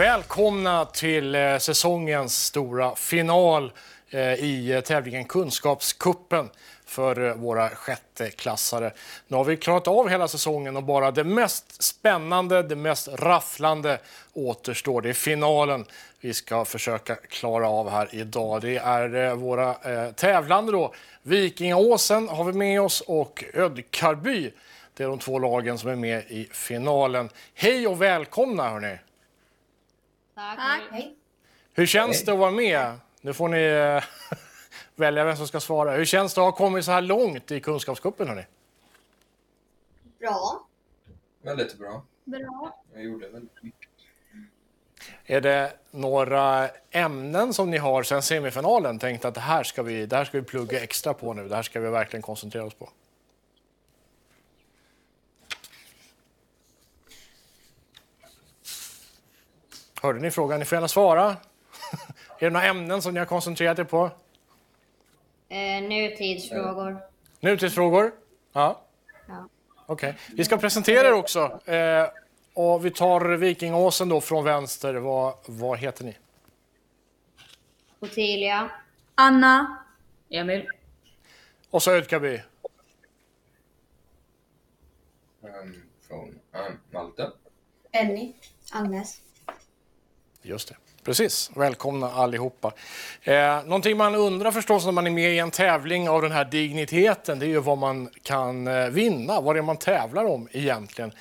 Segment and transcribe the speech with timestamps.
[0.00, 3.72] Välkomna till eh, säsongens stora final
[4.10, 6.50] eh, i eh, tävlingen Kunskapskuppen
[6.86, 8.92] för våra sjätteklassare.
[9.28, 13.98] Nu har vi klarat av hela säsongen och bara det mest spännande, det mest rafflande
[14.32, 15.02] återstår.
[15.02, 15.84] Det är finalen
[16.20, 18.62] vi ska försöka klara av här idag.
[18.62, 19.74] Det är våra
[20.12, 20.94] tävlande då.
[21.22, 24.52] Vikingaåsen har vi med oss och Ödkarby.
[24.94, 27.28] Det är de två lagen som är med i finalen.
[27.54, 28.98] Hej och välkomna hörni!
[30.40, 30.82] Tack.
[30.90, 31.16] Hej.
[31.74, 32.98] Hur känns det att vara med?
[33.20, 34.04] Nu får ni eh,
[34.96, 35.92] välja vem som ska svara.
[35.92, 38.28] Hur känns det att ha kommit så här långt i Kunskapscupen?
[38.28, 38.44] Hörni?
[40.18, 40.66] Bra.
[41.42, 42.02] Väldigt bra.
[42.24, 42.82] Bra.
[42.94, 43.88] Jag gjorde väldigt mycket.
[45.24, 50.06] Är det några ämnen som ni har sen semifinalen tänkt att det här ska vi,
[50.06, 52.74] det här ska vi plugga extra på nu, det här ska vi verkligen koncentrera oss
[52.74, 52.90] på?
[60.00, 60.58] Hörde ni frågan?
[60.58, 61.24] Ni får gärna svara.
[62.38, 64.10] är det några ämnen som ni har koncentrerat er på?
[65.48, 67.00] Eh, nutidsfrågor.
[67.40, 68.12] Nutidsfrågor?
[68.52, 68.80] Ja.
[69.26, 69.48] Ja.
[69.86, 70.14] Okej.
[70.36, 71.70] Vi ska presentera er också.
[71.70, 72.08] Eh,
[72.54, 74.94] och vi tar Vikingåsen då från vänster.
[74.94, 76.16] Vad, vad heter ni?
[78.00, 78.70] Ottilia.
[79.14, 79.84] Anna.
[80.30, 80.68] Emil.
[81.70, 82.42] Och så Ödkaby.
[85.42, 87.30] Um, från um, Malte.
[87.92, 88.32] Penny.
[88.72, 89.20] Agnes.
[90.50, 90.76] Just det.
[91.04, 91.50] Precis.
[91.54, 92.72] Välkomna allihopa.
[93.22, 96.44] Eh, någonting man undrar förstås när man är med i en tävling av den här
[96.44, 100.48] digniteten, det är ju vad man kan eh, vinna, vad det är man tävlar om
[100.52, 101.12] egentligen.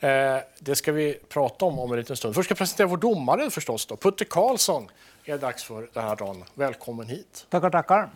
[0.00, 2.34] Eh, det ska vi prata om om en liten stund.
[2.34, 3.96] Först ska jag presentera vår domare förstås då.
[3.96, 4.90] Putte Karlsson
[5.24, 6.44] är dags för den här dagen.
[6.54, 7.46] Välkommen hit.
[7.50, 8.10] Tackar, tackar.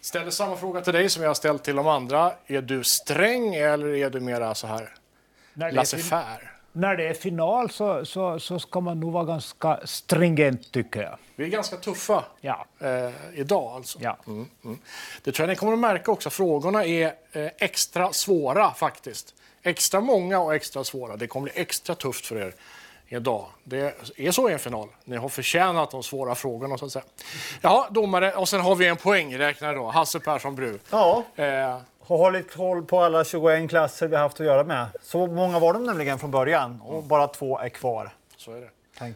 [0.00, 2.32] Ställer samma fråga till dig som jag har ställt till de andra.
[2.46, 4.94] Är du sträng eller är du mera så här
[5.54, 6.51] laissez-faire?
[6.72, 11.18] När det är final så, så, så ska man nog vara ganska stringent, tycker jag.
[11.36, 12.66] Vi är ganska tuffa Ja.
[12.80, 13.98] eh, idag alltså.
[14.02, 14.16] Ja.
[14.26, 14.78] Mm, mm.
[15.22, 16.30] Det tror jag ni kommer att märka också.
[16.30, 19.34] Frågorna är eh, extra svåra faktiskt.
[19.62, 21.16] Extra många och extra svåra.
[21.16, 22.54] Det kommer bli extra tufft för er
[23.08, 23.46] idag.
[23.64, 24.88] Det är så i en final.
[25.04, 27.04] Ni har förtjänat de svåra frågorna så att säga.
[27.60, 28.32] Ja, domare.
[28.34, 29.86] Och sen har vi en poängräknare då.
[29.90, 30.78] Hasse Persson Bru.
[30.90, 31.78] Ja, Eh,
[32.12, 34.86] har hållit koll på alla 21 klasser vi haft att göra med.
[35.02, 38.10] Så många var de nämligen från början och bara två är kvar.
[38.36, 38.68] så är det.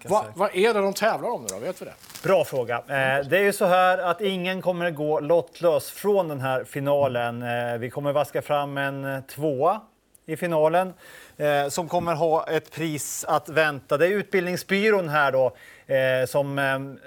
[0.09, 1.59] Va, vad är det de tävlar om nu då?
[1.59, 1.93] Vet vi det?
[2.23, 2.77] Bra fråga.
[2.77, 7.43] Eh, det är ju så här att ingen kommer gå lottlös från den här finalen.
[7.43, 9.81] Eh, vi kommer vaska fram en eh, tvåa
[10.27, 10.93] i finalen
[11.37, 13.97] eh, som kommer ha ett pris att vänta.
[13.97, 15.57] Det är Utbildningsbyrån här då
[15.95, 16.59] eh, som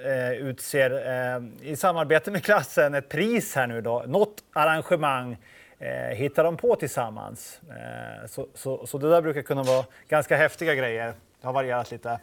[0.06, 4.03] eh, utser eh, i samarbete med klassen ett pris här nu då.
[4.07, 5.38] Något arrangemang
[5.79, 7.59] eh, hittar de på tillsammans.
[7.69, 11.13] Eh, så, så, så det där brukar kunna vara ganska häftiga grejer.
[11.41, 12.19] Det har varierat lite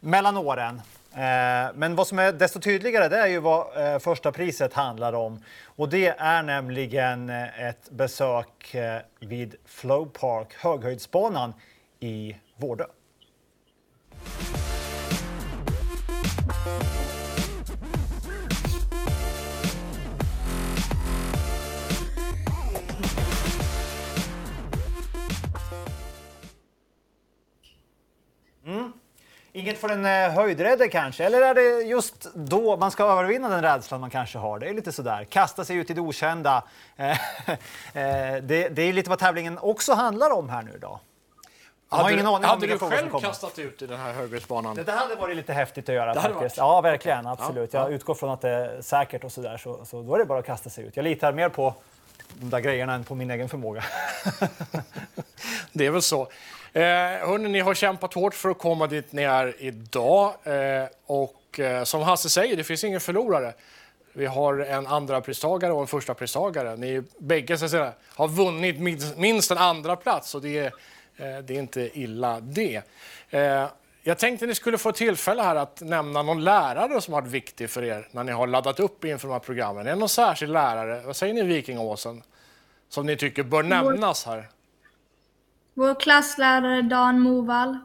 [0.00, 0.80] mellan åren.
[1.12, 5.12] Eh, Men vad som är desto tydligare det är ju vad eh, första priset handlar
[5.12, 5.42] om.
[5.66, 11.54] Och det är nämligen eh, ett besök eh, vid Flow Park, höghöjdsbanan
[12.00, 12.84] i Vårdö.
[29.58, 31.24] Inget för den eh, höjdrädde kanske?
[31.24, 34.58] Eller är det just då man ska övervinna den rädslan man kanske har?
[34.58, 36.62] Det är lite sådär, kasta sig ut i det okända.
[36.96, 37.10] Eh,
[37.94, 40.98] eh, det, det är lite vad tävlingen också handlar om här nu idag.
[41.90, 44.76] Jag har Hade, om hade du själv kastat ut i den här höghöjdsbanan?
[44.76, 46.56] Det hade varit lite häftigt att göra Det faktiskt.
[46.56, 47.26] Ja, verkligen.
[47.26, 47.72] Absolut.
[47.72, 47.84] Ja, ja.
[47.84, 49.56] Jag utgår från att det är säkert och sådär.
[49.56, 50.96] Så, så då är det bara att kasta sig ut.
[50.96, 51.74] Jag litar mer på
[52.34, 53.84] de där grejerna än på min egen förmåga.
[55.72, 56.28] Det är väl så.
[56.72, 56.82] Eh,
[57.28, 60.34] hörni, ni har kämpat hårt för att komma dit ni är idag.
[60.44, 63.54] Eh, och eh, som Hasse säger, det finns ingen förlorare.
[64.12, 66.76] Vi har en andra pristagare och en första pristagare.
[66.76, 70.66] Ni bägge så säga, har vunnit minst, minst en andra plats och det är,
[71.16, 72.82] eh, det är inte illa det.
[73.30, 73.66] Eh,
[74.02, 77.70] jag tänkte ni skulle få tillfälle här att nämna någon lärare som har varit viktig
[77.70, 79.86] för er när ni har laddat upp inför de här programmen.
[79.86, 82.22] Är det någon särskild lärare, vad säger ni Vikingåsen,
[82.88, 84.48] som ni tycker bör nämnas här?
[85.78, 87.78] Vår klasslärare Dan Movall.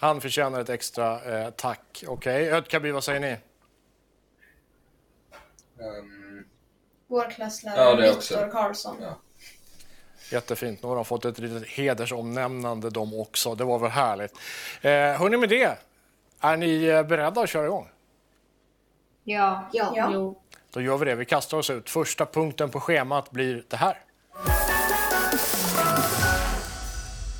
[0.00, 2.04] Han förtjänar ett extra eh, tack.
[2.06, 3.36] Okej, Ödkaby, vad säger ni?
[5.78, 6.44] Um,
[7.06, 8.14] Vår klasslärare Ja.
[8.14, 8.96] Viktor Karlsson.
[9.00, 9.18] ja.
[10.30, 10.82] Jättefint.
[10.82, 13.54] Nu har de fått ett litet hedersomnämnande de också.
[13.54, 14.32] Det var väl härligt.
[14.80, 15.78] Eh, hörni med det,
[16.40, 17.88] är ni eh, beredda att köra igång?
[19.24, 19.68] Ja.
[19.72, 19.92] Ja.
[19.96, 20.10] ja.
[20.12, 20.42] Jo.
[20.70, 21.14] Då gör vi det.
[21.14, 21.90] Vi kastar oss ut.
[21.90, 23.98] Första punkten på schemat blir det här.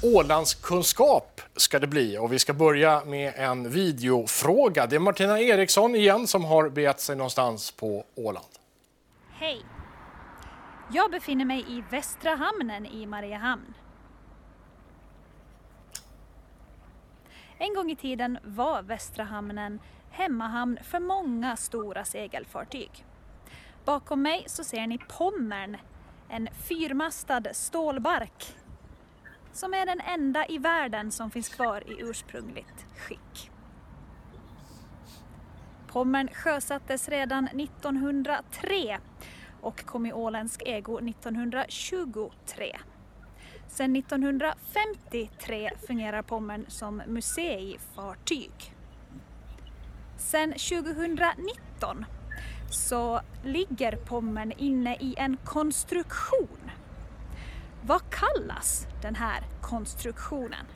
[0.04, 4.86] Ålandskunskap ska det bli och vi ska börja med en videofråga.
[4.86, 8.46] Det är Martina Eriksson igen som har begett sig någonstans på Åland.
[9.30, 9.64] Hej!
[10.92, 13.74] Jag befinner mig i Västra hamnen i Mariehamn.
[17.58, 23.04] En gång i tiden var Västra hamnen hemmahamn för många stora segelfartyg.
[23.84, 25.76] Bakom mig så ser ni Pommern,
[26.28, 28.54] en fyrmastad stålbark
[29.52, 33.50] som är den enda i världen som finns kvar i ursprungligt skick.
[35.86, 38.98] Pommern sjösattes redan 1903
[39.60, 42.78] och kom i åländsk ägo 1923.
[43.68, 48.74] Sedan 1953 fungerar Pommern som museifartyg.
[50.18, 52.04] Sedan 2019
[52.70, 56.61] så ligger Pommern inne i en konstruktion.
[57.86, 60.66] Vad kallas den här konstruktionen?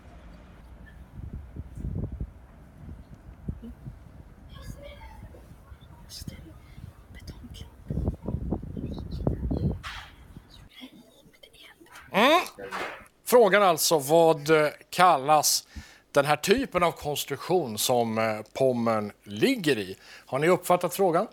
[12.13, 12.41] Mm.
[13.25, 15.69] Frågan alltså, vad eh, kallas
[16.13, 19.97] den här typen av konstruktion som eh, pommen Pommern ligger i?
[20.27, 21.27] Har ni uppfattat frågan?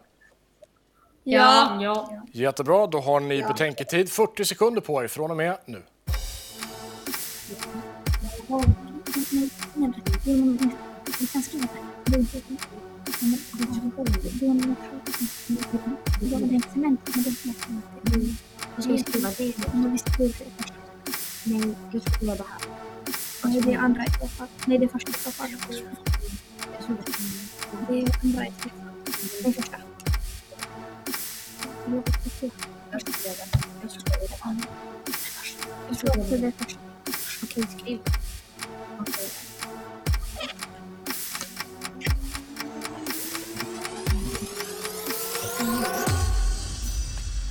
[1.23, 1.77] Ja.
[1.81, 2.23] Ja.
[2.31, 5.81] Jättebra, då har ni betänketid 40 sekunder på er från och med nu.
[23.43, 24.47] Nej, det är andra i så fall.
[24.65, 25.49] Nej, det är första i så fall.
[27.87, 28.79] Det är andra i så fall.
[29.43, 29.93] Det är första.
[31.85, 31.95] Jag
[36.19, 36.53] också det.
[37.44, 38.00] Okej, skriv.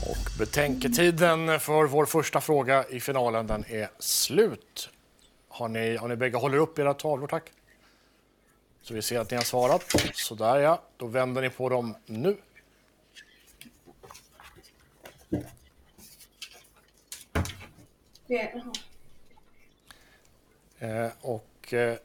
[0.06, 4.90] Och betänketiden för vår första fråga i finalen den är slut.
[5.48, 7.52] Har ni, har ni bägge håller upp era tavlor, tack?
[8.82, 9.84] Så vi ser att ni har svarat.
[10.14, 12.36] Sådär ja, då vänder ni på dem nu.
[20.78, 21.96] Eh, och eh,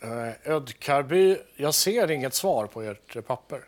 [0.00, 3.64] eh, Ödkarby, jag ser inget svar på ert eh, papper.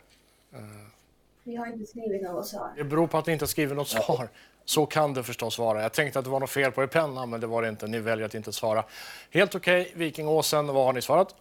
[1.45, 2.73] Vi har inte skrivit något svar.
[2.77, 4.29] Det beror på att ni inte skriver något svar.
[4.65, 5.83] Så kan det förstås vara.
[5.83, 7.87] Jag tänkte att det var något fel på er penna, men det var det inte.
[7.87, 8.85] Ni väljer att inte svara.
[9.31, 9.93] Helt okej.
[9.95, 11.35] Vikingåsen, vad har ni svarat?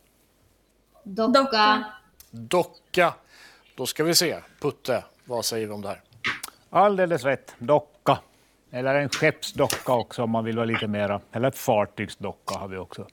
[1.03, 1.83] Docka.
[2.31, 3.13] Docka.
[3.75, 4.39] Då ska vi se.
[4.59, 6.01] Putte, vad säger vi om det här?
[6.69, 7.55] Alldeles rätt.
[7.59, 8.19] Docka.
[8.71, 11.21] Eller en skeppsdocka också om man vill vara lite mera.
[11.31, 13.07] Eller ett fartygsdocka har vi också.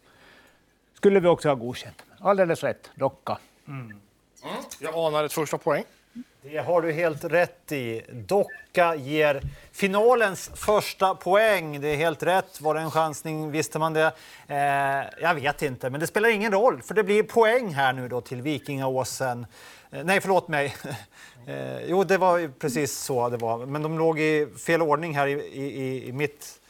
[0.94, 2.02] Skulle vi också ha godkänt.
[2.20, 2.90] Alldeles rätt.
[2.94, 3.38] Docka.
[4.78, 5.84] Jag anar ett första poäng.
[6.42, 8.02] Det har du helt rätt i.
[8.12, 9.40] Docka ger
[9.72, 11.80] finalens första poäng.
[11.80, 12.60] Det är helt rätt.
[12.60, 13.50] Var det en chansning?
[13.50, 14.12] Visste man det?
[14.48, 18.08] Eh, jag vet inte, men det spelar ingen roll för det blir poäng här nu
[18.08, 19.46] då till Vikingaåsen.
[19.90, 20.76] Eh, nej, förlåt mig.
[21.48, 25.14] Eh, jo, det var ju precis så det var, men de låg i fel ordning
[25.14, 26.60] här i, i, i, mitt,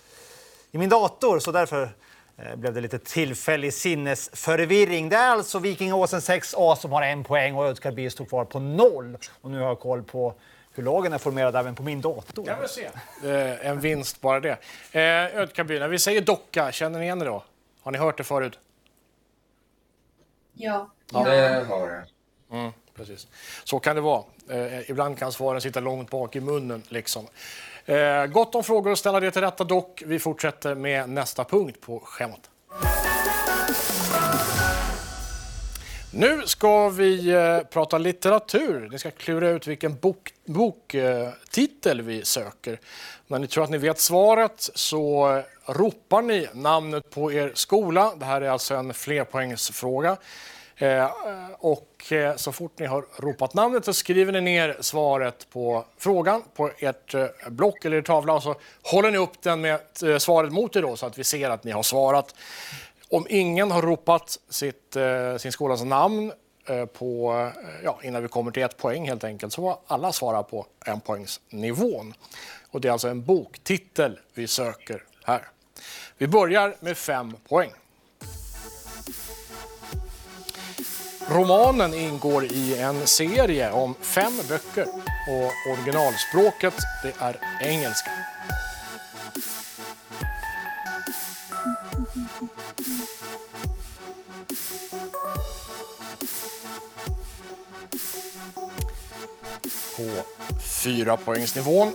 [0.71, 1.95] i min dator så därför
[2.37, 5.09] eh, blev det lite tillfällig sinnesförvirring.
[5.09, 9.19] Det är alltså Vikingaåsen 6A som har en poäng och Ödskarby står kvar på noll.
[9.41, 10.35] Och nu har jag koll på
[10.73, 12.45] hur lagen är formerade även på min dator.
[12.45, 12.85] Kan vi se.
[13.25, 14.59] Eh, en vinst bara det.
[14.93, 17.45] Eh, Ödkarby, när vi säger docka, känner ni igen det då?
[17.83, 18.59] Har ni hört det förut?
[20.53, 20.91] Ja.
[21.13, 22.03] Det har jag.
[22.51, 23.27] Mm, precis.
[23.65, 24.25] Så kan det vara.
[24.51, 26.83] Eh, ibland kan svaren sitta långt bak i munnen.
[26.89, 27.27] Liksom.
[27.85, 30.03] Eh, gott om frågor att ställa det till rätta dock.
[30.07, 32.51] Vi fortsätter med nästa punkt på schemat.
[36.19, 38.89] Nu ska vi eh, prata litteratur.
[38.93, 42.81] Ni ska klura ut vilken boktitel bok, eh, vi söker.
[43.27, 48.13] När ni tror att ni vet svaret så eh, ropar ni namnet på er skola.
[48.17, 50.17] Det här är alltså en flerpoängsfråga.
[50.79, 51.11] Eh,
[51.59, 56.43] och eh, så fort ni har ropat namnet så skriver ni ner svaret på frågan
[56.55, 59.81] på ert eh, block eller er tavla och så håller ni upp den med
[60.19, 62.35] svaret mot er då, så att vi ser att ni har svarat.
[63.11, 64.97] Om ingen har ropat sitt,
[65.39, 66.33] sin skolas namn
[66.93, 67.51] på,
[67.85, 71.01] ja, innan vi kommer till ett poäng helt enkelt så får alla svara på en
[71.01, 72.15] poängsnivån.
[72.71, 75.49] Och det är alltså en boktitel vi söker här.
[76.19, 77.71] Vi börjar med fem poäng.
[81.29, 84.87] Romanen ingår i en serie om fem böcker
[85.29, 88.11] och originalspråket det är engelska.
[99.97, 100.09] På
[100.83, 101.93] fyra poängsnivån.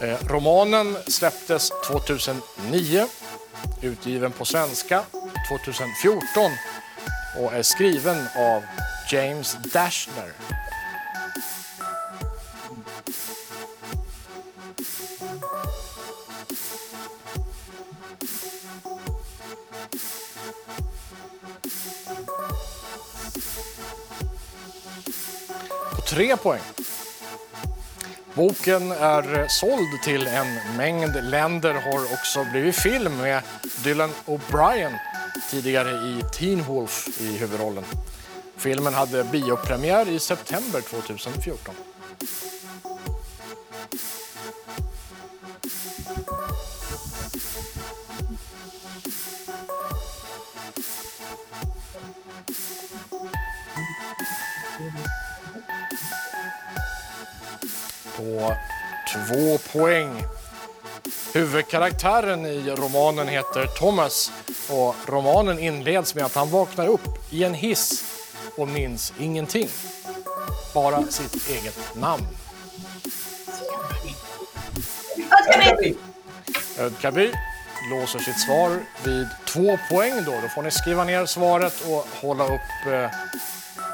[0.00, 3.06] Eh, romanen släpptes 2009,
[3.82, 5.02] utgiven på svenska
[5.48, 6.50] 2014
[7.38, 8.62] och är skriven av
[9.10, 10.32] James Dashner.
[25.94, 26.60] På tre poäng.
[28.34, 33.42] Boken är såld till en mängd länder, har också blivit film med
[33.84, 34.92] Dylan O'Brien
[35.50, 37.84] tidigare i Teen Wolf i huvudrollen.
[38.56, 41.74] Filmen hade biopremiär i september 2014.
[58.16, 58.56] På
[59.12, 60.24] två poäng.
[61.34, 64.32] Huvudkaraktären i romanen heter Thomas
[64.70, 68.04] och romanen inleds med att han vaknar upp i en hiss
[68.56, 69.68] och minns ingenting.
[70.74, 72.26] Bara sitt eget namn.
[75.54, 75.94] Ödkaby!
[76.78, 77.32] Ödkaby
[77.90, 80.32] låser sitt svar vid två poäng då.
[80.42, 83.10] Då får ni skriva ner svaret och hålla upp eh,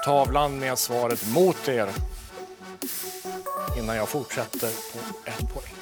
[0.04, 1.88] tavlan med svaret mot er.
[3.78, 4.98] Innan jag fortsätter på
[5.30, 5.74] ett poäng.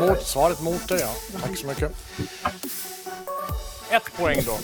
[0.00, 1.14] Mot, svaret mot er, ja.
[1.40, 1.92] Tack så mycket.
[3.90, 4.58] Ett poäng då.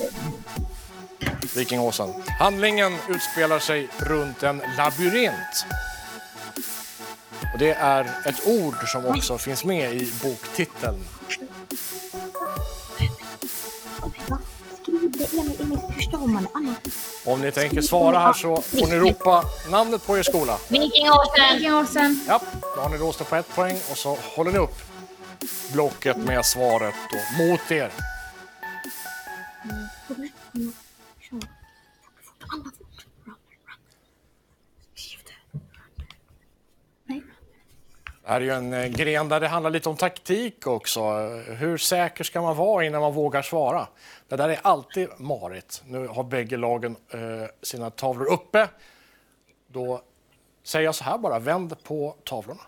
[1.55, 2.15] Vikingåsen.
[2.39, 5.67] Handlingen utspelar sig runt en labyrint.
[7.53, 11.05] Och det är ett ord som också finns med i boktiteln.
[11.27, 13.09] Det?
[17.25, 20.59] Om ni tänker svara här så får ni ropa namnet på er skola.
[20.69, 21.55] Vikingåsen.
[21.55, 22.21] Vikingåsen.
[22.29, 22.41] Ja,
[22.77, 24.92] då har ni låst på ett poäng och så håller ni upp
[25.73, 27.93] blocket med svaret då, mot er.
[38.23, 41.01] Det här är ju en eh, gren där det handlar lite om taktik också.
[41.59, 43.89] Hur säker ska man vara innan man vågar svara?
[44.29, 45.83] Det där är alltid marigt.
[45.87, 47.21] Nu har bägge lagen eh,
[47.63, 48.69] sina tavlor uppe.
[49.67, 50.03] Då
[50.63, 52.63] säger jag så här bara, vänd på tavlorna.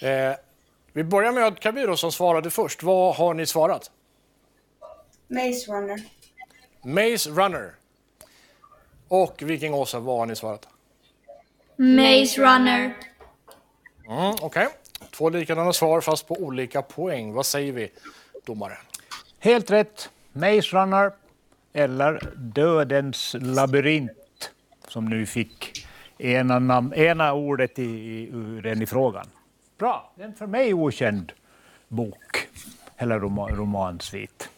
[0.00, 0.34] Eh,
[0.92, 2.82] vi börjar med Ödkaby som svarade först.
[2.82, 3.90] Vad har ni svarat?
[5.28, 6.00] Maze Runner.
[6.82, 7.72] Maze Runner.
[9.08, 10.68] Och Vikingåsen, vad har ni svarat?
[11.76, 12.96] Maze Runner.
[14.08, 14.68] Mm, Okej,
[15.10, 17.32] två likadana svar fast på olika poäng.
[17.32, 17.90] Vad säger vi,
[18.44, 18.78] domare?
[19.38, 20.10] Helt rätt.
[20.32, 21.12] Maze Runner
[21.72, 24.50] eller Dödens labyrint
[24.88, 25.86] som nu fick
[26.18, 29.26] ena, nam- ena ordet i, i, ur den i frågan.
[29.78, 31.32] Bra, en för mig okänd
[31.88, 32.48] bok
[32.96, 34.48] eller roma, romansvit.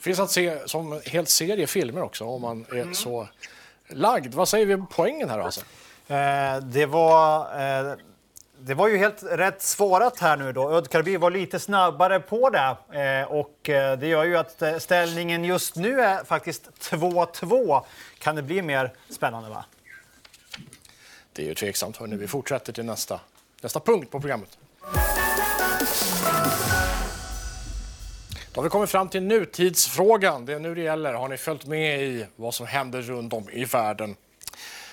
[0.00, 3.28] Finns att se som helt serie filmer också om man är så
[3.88, 4.34] lagd.
[4.34, 5.60] Vad säger vi på poängen här alltså?
[6.08, 7.40] Eh, det, var,
[7.90, 7.94] eh,
[8.58, 10.72] det var ju helt rätt svarat här nu då.
[10.72, 15.44] Ödkarby var lite snabbare på det eh, och eh, det gör ju att eh, ställningen
[15.44, 17.82] just nu är faktiskt 2-2.
[18.18, 19.64] Kan det bli mer spännande va?
[21.32, 21.96] Det är ju tveksamt.
[21.96, 22.16] Hörni.
[22.16, 23.20] Vi fortsätter till nästa,
[23.62, 24.58] nästa punkt på programmet.
[28.52, 30.46] Då har vi kommit fram till nutidsfrågan.
[30.46, 31.12] Det är nu det gäller.
[31.12, 34.16] Har ni följt med i vad som händer runt om i världen?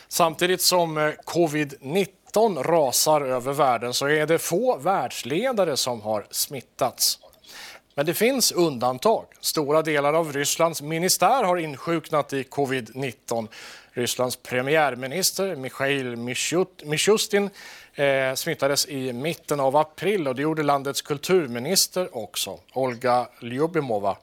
[0.07, 7.19] Samtidigt som eh, covid-19 rasar över världen så är det få världsledare som har smittats.
[7.95, 9.25] Men det finns undantag.
[9.41, 13.47] Stora delar av Rysslands ministär har insjuknat i covid-19.
[13.91, 16.15] Rysslands premiärminister Mikhail
[16.85, 17.49] Mishustin
[17.99, 24.17] eh, smittades i mitten av april och det gjorde landets kulturminister också, Olga Lyubimova.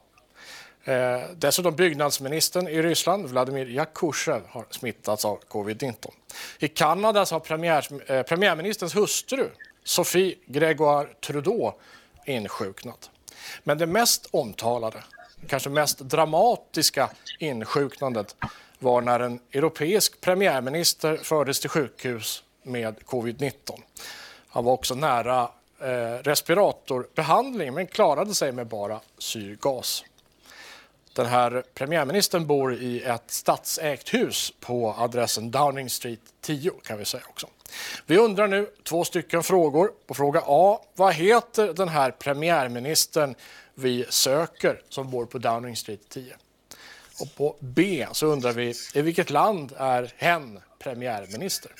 [0.83, 6.11] Eh, dessutom byggnadsministern i Ryssland, Vladimir Jakushev, har smittats av covid-19.
[6.59, 9.49] I Kanada så har premiär, eh, premiärministerns hustru,
[9.83, 11.73] Sophie Grégoire Trudeau,
[12.25, 13.09] insjuknat.
[13.63, 15.03] Men det mest omtalade,
[15.47, 18.35] kanske mest dramatiska insjuknandet
[18.79, 23.53] var när en europeisk premiärminister fördes till sjukhus med covid-19.
[24.47, 30.03] Han var också nära eh, respiratorbehandling men klarade sig med bara syrgas.
[31.13, 37.05] Den här premiärministern bor i ett statsägt hus på adressen Downing Street 10 kan vi
[37.05, 37.47] säga också.
[38.05, 39.91] Vi undrar nu två stycken frågor.
[40.07, 43.35] På fråga A, vad heter den här premiärministern
[43.73, 46.35] vi söker som bor på Downing Street 10?
[47.19, 51.71] Och på B så undrar vi, i vilket land är hen premiärminister?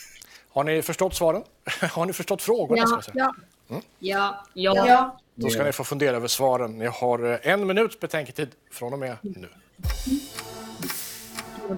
[0.57, 1.43] Har ni förstått svaren?
[1.91, 2.87] Har ni förstått frågorna?
[2.87, 3.33] ska jag säga?
[3.67, 3.81] Ja.
[3.99, 4.45] Ja.
[4.53, 4.87] Ja.
[4.87, 5.19] Ja.
[5.35, 6.77] Då ska ni få fundera över svaren.
[6.77, 9.49] Ni har eh, en minuts betänketid från och med nu.
[11.67, 11.75] Och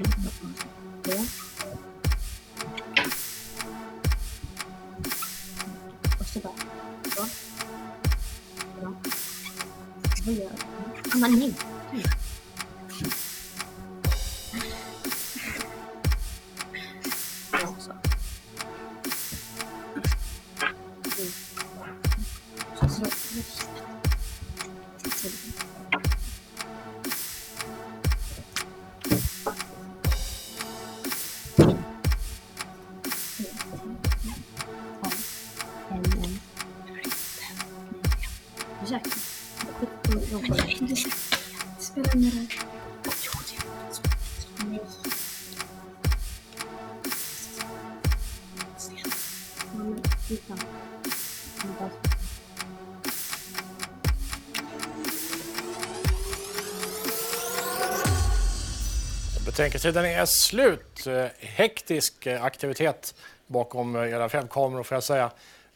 [59.69, 61.07] Betänketiden är slut.
[61.07, 63.15] Eh, Hektisk eh, aktivitet
[63.47, 65.31] bakom eh, era fjärrkameror får jag säga.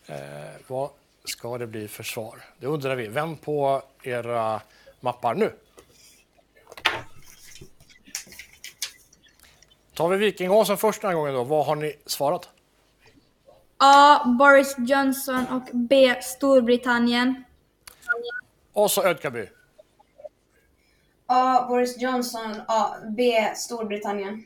[0.05, 0.15] Eh,
[0.67, 0.89] vad
[1.25, 2.43] ska det bli för svar?
[2.59, 3.07] Det undrar vi.
[3.07, 4.61] Vänd på era
[4.99, 5.53] mappar nu.
[9.93, 11.43] Tar vi Vikingåsen först den här gången då.
[11.43, 12.49] Vad har ni svarat?
[13.77, 14.25] A.
[14.39, 16.15] Boris Johnson och B.
[16.21, 17.43] Storbritannien.
[18.73, 19.47] Och så Ödkaby.
[21.35, 21.65] A.
[21.69, 22.61] Boris Johnson.
[22.67, 22.95] A.
[23.17, 23.33] B.
[23.55, 24.45] Storbritannien.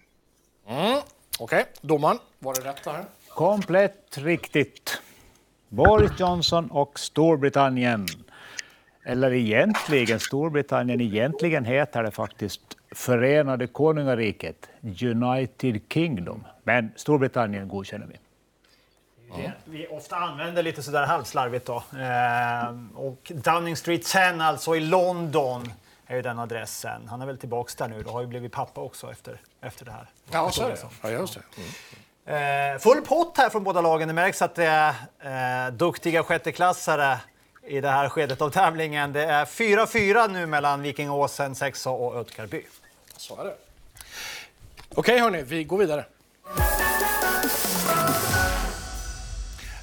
[0.68, 1.00] Mm.
[1.40, 2.18] Okej, domaren.
[2.40, 3.06] Var det rätt här?
[3.30, 5.02] Komplett riktigt.
[5.70, 8.08] Boris Johnson och Storbritannien.
[9.06, 14.70] Eller egentligen, Storbritannien egentligen heter det faktiskt Förenade Konungariket,
[15.02, 16.44] United Kingdom.
[16.64, 18.18] Men Storbritannien godkänner vi.
[19.42, 21.76] Det vi ofta använder lite sådär halvslarvigt då.
[21.76, 25.72] Eh, och Downing Street 10 alltså i London
[26.08, 27.08] är ju den adressen.
[27.08, 29.92] Han är väl tillbaks där nu då, har ju blivit pappa också efter, efter det
[29.92, 30.10] här.
[30.32, 30.78] Ja, så är det.
[31.02, 31.42] Ja, just det.
[31.58, 32.74] Mm.
[32.74, 34.08] Eh, full pott här från båda lagen.
[34.08, 37.20] Det märks att det är eh, duktiga sjätteklassare
[37.64, 39.14] i det här skedet av tävlingen.
[39.14, 42.64] Det är 4-4 nu mellan Vikingåsen, Sexa och Ödkarby.
[43.18, 43.56] Så är det.
[44.96, 46.06] Okej hörni, vi går vidare.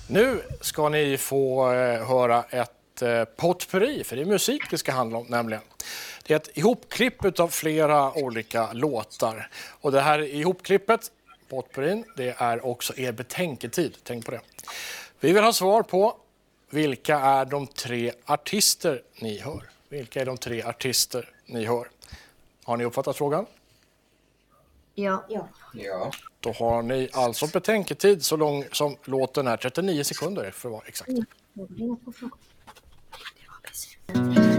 [0.09, 4.93] Nu ska ni få eh, höra ett eh, potpurri, för det är musik det ska
[4.93, 5.63] handla om nämligen.
[6.27, 9.49] Det är ett ihopklipp av flera olika låtar.
[9.81, 11.11] Och det här ihopklippet,
[11.49, 13.97] potpurrin, det är också er betänketid.
[14.03, 14.41] Tänk på det.
[15.21, 16.17] Vi vill ha svar på
[16.71, 19.71] vilka är de tre artister ni hör?
[19.89, 21.91] Vilka är de tre artister ni hör?
[22.65, 23.47] Har ni uppfattat frågan?
[24.95, 25.25] Ja.
[25.29, 25.49] Ja.
[25.75, 26.11] Ja.
[26.41, 30.85] Då har ni alltså betänketid så lång som låten är, 39 sekunder för att vara
[30.87, 31.11] exakt.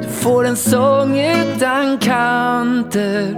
[0.01, 3.36] Du får en sång utan kanter.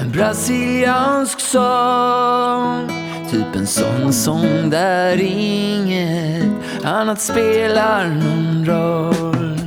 [0.00, 2.88] En brasiliansk sång.
[3.30, 6.44] Typ en sån sång där inget
[6.84, 9.58] annat spelar någon roll.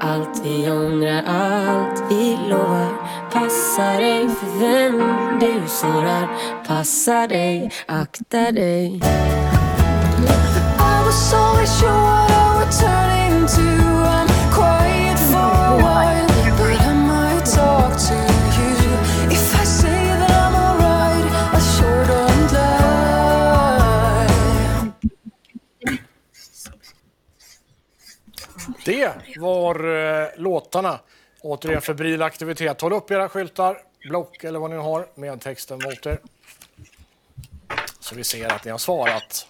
[0.00, 4.98] Allt vi ångrar, allt vi lovar Passa dig för vem
[5.40, 6.28] du sårar.
[6.66, 9.00] Passa dig, akta dig.
[10.78, 14.31] I was always sure what I would turn into
[28.84, 31.00] Det var eh, låtarna.
[31.40, 32.80] Återigen febril aktivitet.
[32.80, 36.18] Håll upp era skyltar, block eller vad ni har med texten mot er.
[38.00, 39.46] Så vi ser att ni har svarat.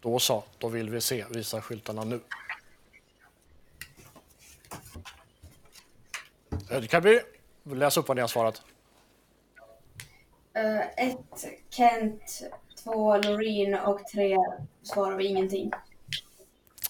[0.00, 1.24] Då så, då vill vi se.
[1.30, 2.20] Visa skyltarna nu.
[6.70, 7.20] Ödkarby,
[7.62, 8.62] läs upp vad ni har svarat.
[10.54, 12.42] Eh, ett Kent,
[12.84, 14.36] två Loreen och tre
[14.82, 15.72] svarar vi ingenting.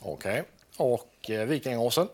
[0.00, 0.44] Okej.
[0.78, 2.08] Och eh, Vikingåsen.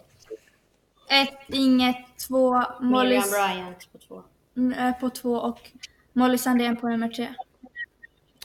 [1.10, 1.96] Ett, inget,
[2.28, 4.22] två, Molly Miriam Bryant på två.
[4.56, 5.70] mm, på två och
[6.12, 7.34] Molly Sandén på nummer tre.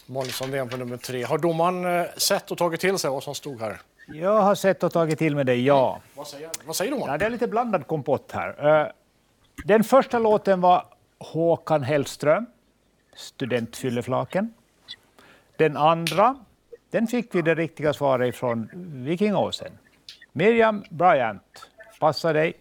[0.05, 1.23] Molly Sandén på nummer tre.
[1.23, 3.82] Har domaren eh, sett och tagit till sig vad som stod här?
[4.13, 6.01] Jag har sett och tagit till med det, ja.
[6.15, 7.12] Vad säger, vad säger domaren?
[7.12, 8.82] ja det är lite blandad kompott här.
[8.82, 8.88] Eh,
[9.65, 10.86] Den första låten var
[11.19, 12.45] Håkan Hellström,
[13.15, 14.53] Studentfylleflaken.
[15.58, 16.36] Den andra,
[16.89, 18.69] den fick vi det riktiga svaret från
[19.05, 19.71] Vikingåsen.
[20.32, 22.54] Miriam Bryant, Passa dig.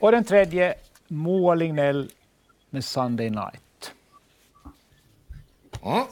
[0.00, 0.74] Och den tredje,
[1.08, 2.10] Moa Lignell
[2.70, 3.92] med Sunday Night.
[5.84, 6.04] Mm.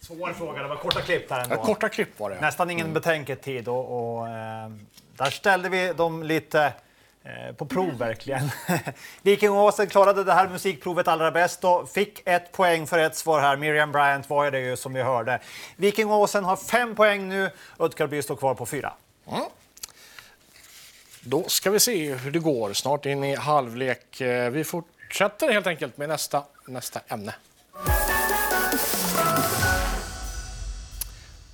[0.00, 1.54] Svår fråga, det var korta klipp här ändå.
[1.54, 2.40] Ja, korta klipp var det.
[2.40, 4.70] Nästan ingen betänketid och, och eh,
[5.16, 6.72] där ställde vi dem lite
[7.22, 8.50] eh, på prov verkligen.
[9.22, 13.56] Vikingåsen klarade det här musikprovet allra bäst och fick ett poäng för ett svar här.
[13.56, 15.40] Miriam Bryant var det ju som vi hörde.
[15.76, 18.92] Vikingåsen har fem poäng nu, Utkarby står kvar på fyra.
[19.28, 19.44] Mm.
[21.20, 22.72] Då ska vi se hur det går.
[22.72, 24.20] Snart in i halvlek.
[24.20, 27.34] Eh, vi fortsätter helt enkelt med nästa, nästa ämne.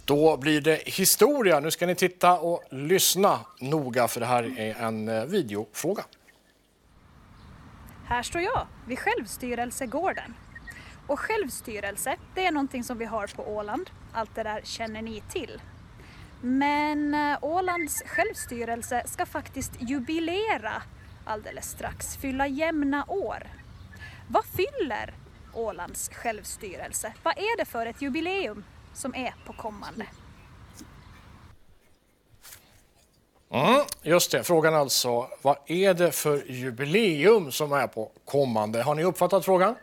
[0.05, 1.61] Då blir det historia.
[1.61, 6.05] Nu ska ni titta och lyssna noga för det här är en eh, videofråga.
[8.07, 10.35] Här står jag vid självstyrelsegården.
[11.07, 13.91] Och självstyrelse, det är någonting som vi har på Åland.
[14.13, 15.61] Allt det där känner ni till.
[16.47, 20.83] Men eh, Ålands självstyrelse ska faktiskt jubilera
[21.25, 23.47] alldeles strax, fylla jämna år.
[24.29, 25.15] Vad fyller
[25.55, 27.13] Ålands självstyrelse?
[27.23, 30.07] Vad är det för ett jubileum som är på kommande?
[33.51, 35.29] Mm, just det, frågan alltså.
[35.43, 38.83] Vad är det för jubileum som är på kommande?
[38.83, 39.75] Har ni uppfattat frågan?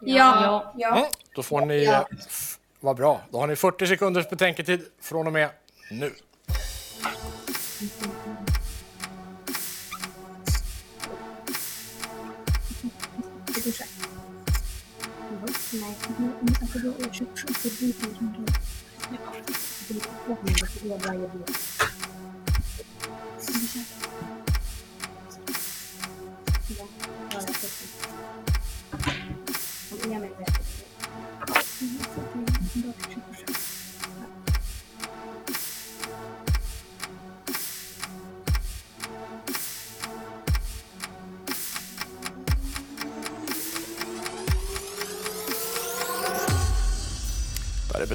[0.00, 0.72] Ja.
[0.76, 0.96] Ja.
[0.96, 1.88] Mm, då får ni...
[2.84, 3.20] Vad bra.
[3.30, 5.50] Då har ni 40 sekunders betänketid från och med
[5.90, 6.12] nu.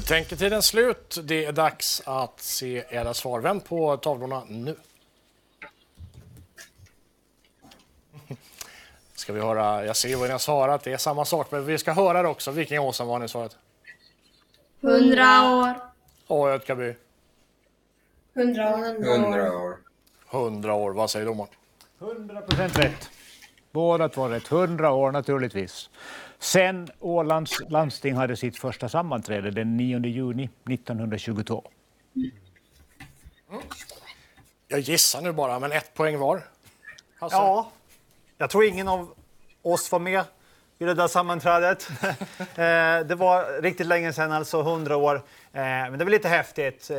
[0.08, 1.18] Betänketiden slut.
[1.22, 3.40] Det är dags att se era svar.
[3.40, 4.76] Vänd på tavlorna nu.
[9.14, 11.78] Ska vi höra, jag ser vad ni har svarat, det är samma sak, men vi
[11.78, 12.50] ska höra det också.
[12.50, 13.56] Vikingåsen, vad har ni svarat?
[14.80, 15.74] Hundra år.
[16.26, 16.94] Och Ötkaby?
[18.34, 19.04] Hundra år.
[19.04, 19.76] Hundra år.
[20.30, 21.52] 100 år, vad säger domaren?
[22.00, 23.10] 100 procent rätt.
[23.70, 24.52] Båda två rätt.
[24.52, 25.90] 100 år naturligtvis.
[26.38, 31.64] Sen Ålands landsting hade sitt första sammanträde den 9 juni 1922.
[34.68, 36.42] Jag gissar nu bara, men ett poäng var.
[37.20, 37.36] Hasse?
[37.36, 37.70] Ja,
[38.38, 39.14] jag tror ingen av
[39.62, 40.24] oss var med
[40.78, 41.88] vid det där sammanträdet.
[42.38, 45.14] Eh, det var riktigt länge sedan, alltså 100 år.
[45.16, 45.22] Eh,
[45.62, 46.96] Men det var lite häftigt eh,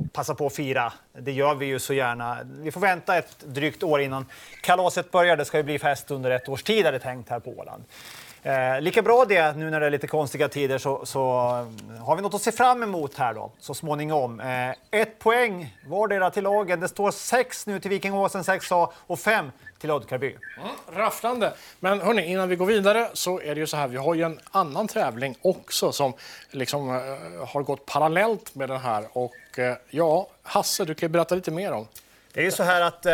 [0.00, 0.92] att passa på att fira.
[1.12, 2.38] Det gör vi ju så gärna.
[2.44, 4.26] Vi får vänta ett drygt år innan
[4.62, 5.36] kalaset börjar.
[5.36, 7.84] Det ska ju bli fest under ett års tid är det tänkt här på Åland.
[8.46, 11.22] Eh, lika bra det, nu när det är lite konstiga tider, så, så
[12.00, 14.40] har vi något att se fram emot här då, så småningom.
[14.40, 16.80] Eh, ett poäng vardera till lagen.
[16.80, 20.26] Det står sex nu till Vikingåsen 6A och fem till Oddkarby.
[20.26, 21.52] Mm, rafflande.
[21.80, 24.22] Men hörni, innan vi går vidare så är det ju så här, vi har ju
[24.22, 26.12] en annan tävling också som
[26.50, 29.04] liksom eh, har gått parallellt med den här.
[29.12, 31.86] Och eh, ja, Hasse, du kan ju berätta lite mer om.
[32.32, 33.12] Det är ju så här att eh,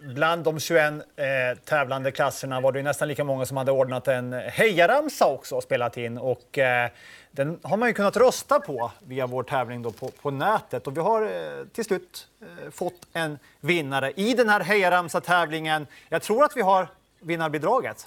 [0.00, 4.08] bland de 21 eh, tävlande klasserna var det ju nästan lika många som hade ordnat
[4.08, 6.18] en hejaramsa också och spelat in.
[6.18, 6.90] Och, eh,
[7.30, 10.86] den har man ju kunnat rösta på via vår tävling då på, på nätet.
[10.86, 15.86] Och vi har eh, till slut eh, fått en vinnare i den här hejaramsa-tävlingen.
[16.08, 16.88] Jag tror att vi har
[17.20, 18.06] vinnarbidraget.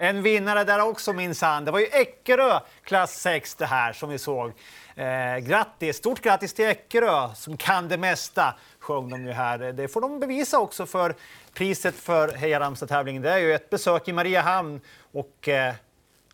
[0.00, 1.64] En vinnare där också minsann.
[1.64, 4.52] Det var ju Eckerö klass 6 det här som vi såg.
[4.94, 9.58] Eh, grattis, stort grattis till Eckerö som kan det mesta sjöng de ju här.
[9.58, 11.14] Det får de bevisa också för
[11.54, 13.22] priset för Heja Ramstad-tävlingen.
[13.22, 14.80] Det är ju ett besök i Mariehamn
[15.12, 15.74] och eh,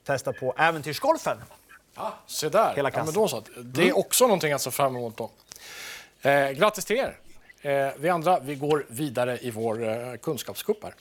[0.05, 1.39] testa på äventyrsgolfen.
[1.95, 2.75] Ja, se där.
[2.77, 3.43] Hela ja, men då så.
[3.57, 5.17] Det är också någonting att se fram emot.
[5.17, 5.31] Då.
[6.23, 7.19] Eh, grattis till er.
[7.63, 10.95] Eh, vi andra vi går vidare i vår eh, kunskapscup här.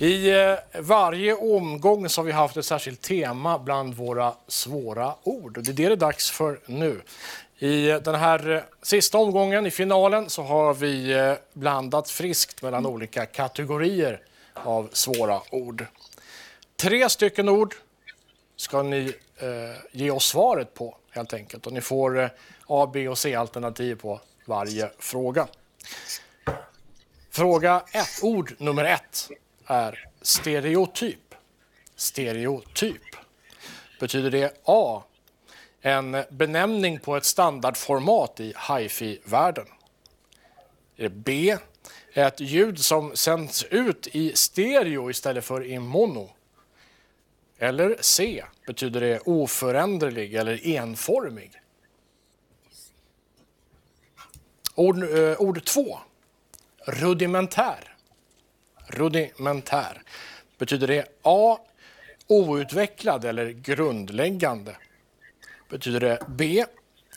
[0.00, 5.54] I eh, varje omgång så har vi haft ett särskilt tema bland våra svåra ord.
[5.54, 7.00] Det är det det är dags för nu.
[7.58, 12.86] I den här eh, sista omgången, i finalen, så har vi eh, blandat friskt mellan
[12.86, 14.20] olika kategorier
[14.54, 15.86] av svåra ord.
[16.80, 17.74] Tre stycken ord
[18.56, 19.48] ska ni eh,
[19.92, 21.66] ge oss svaret på, helt enkelt.
[21.66, 22.30] Och ni får eh,
[22.66, 25.48] A, B och C-alternativ på varje fråga.
[27.30, 29.28] Fråga ett, ord nummer ett
[29.66, 31.34] är stereotyp.
[31.96, 33.16] Stereotyp.
[34.00, 35.02] Betyder det A.
[35.80, 39.66] En benämning på ett standardformat i hifi-världen.
[40.96, 41.56] Är det B.
[42.12, 46.30] Ett ljud som sänds ut i stereo istället för i mono.
[47.58, 48.44] Eller C.
[48.66, 51.52] Betyder det oföränderlig eller enformig.
[54.74, 55.98] Ord, eh, ord två.
[56.86, 57.94] Rudimentär.
[58.86, 60.02] Rudimentär.
[60.58, 61.58] Betyder det A.
[62.26, 64.76] Outvecklad eller grundläggande?
[65.68, 66.64] Betyder det B.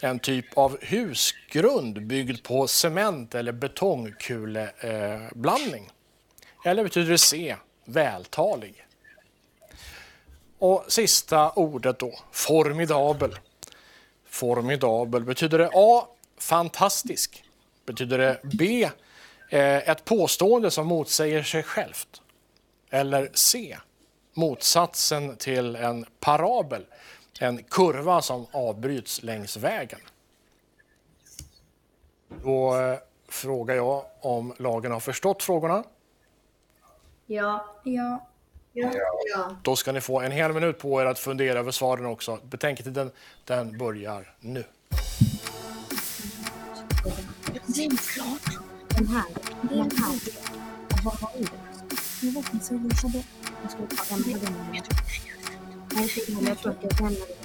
[0.01, 5.89] En typ av husgrund byggd på cement eller betongkuleblandning?
[6.65, 7.55] Eller betyder det C.
[7.85, 8.85] Vältalig?
[10.61, 13.37] Och sista ordet då, formidabel.
[14.25, 15.23] Formidabel.
[15.23, 16.07] Betyder det A.
[16.37, 17.43] Fantastisk?
[17.85, 18.89] Betyder det B.
[19.49, 22.21] Eh, ett påstående som motsäger sig självt?
[22.89, 23.77] Eller C.
[24.33, 26.85] Motsatsen till en parabel,
[27.39, 29.99] en kurva som avbryts längs vägen.
[32.43, 32.97] Då eh,
[33.29, 35.83] frågar jag om lagen har förstått frågorna.
[37.25, 37.65] Ja.
[37.83, 38.27] Ja.
[38.73, 39.55] Ja.
[39.63, 42.39] Då ska ni få en hel minut på er att fundera över svaren också.
[42.43, 43.11] Betänketiden
[43.45, 44.63] den börjar nu.
[47.65, 48.57] Det är klart.
[48.97, 49.25] Den här.
[49.61, 50.19] Den här.
[51.03, 51.51] Vad var ordet?
[52.21, 53.23] Jag vet inte, så jag visade.
[53.61, 54.55] Jag skulle ta en av dem.
[55.93, 57.35] Nej, men jag tror att jag lämnade det.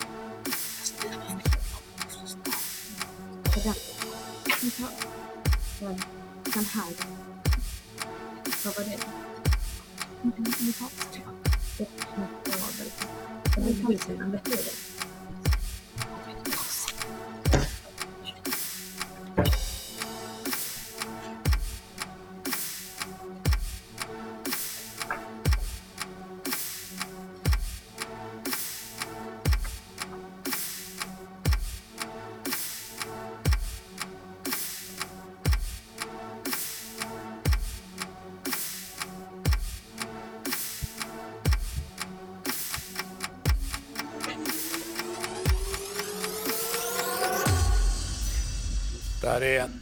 [3.53, 3.75] På den.
[4.63, 4.91] Den här.
[5.81, 6.03] Den-
[6.55, 6.93] Den här.
[8.65, 9.26] Vad var det?
[10.23, 10.33] Här.
[10.37, 11.35] Det är material.
[13.55, 14.41] Det är halsen,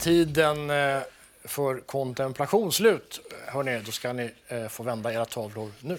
[0.05, 1.01] tiden eh,
[1.43, 3.19] för kontemplation slut.
[3.47, 5.97] Hörrni, då ska ni eh, få vända era tavlor nu.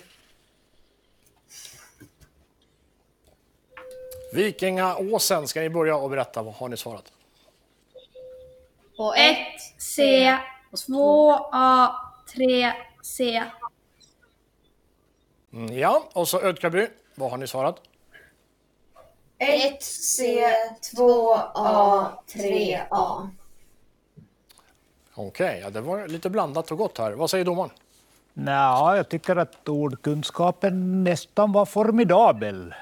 [4.33, 7.12] Vikingaåsen, ska ni börja och berätta vad har ni svarat?
[8.97, 9.37] På 1
[9.79, 10.37] C,
[10.87, 11.88] 2 A,
[12.35, 13.42] 3 C.
[15.53, 17.81] Mm, ja, och så Ödkaby, vad har ni svarat?
[19.38, 20.49] 1 C,
[20.95, 23.31] 2 A, 3 A.
[25.19, 27.13] Okej, ja, det var lite blandat och gott här.
[27.13, 27.71] Vad säger domaren?
[28.35, 32.75] Nja, jag tycker att ordkunskapen nästan var formidabel.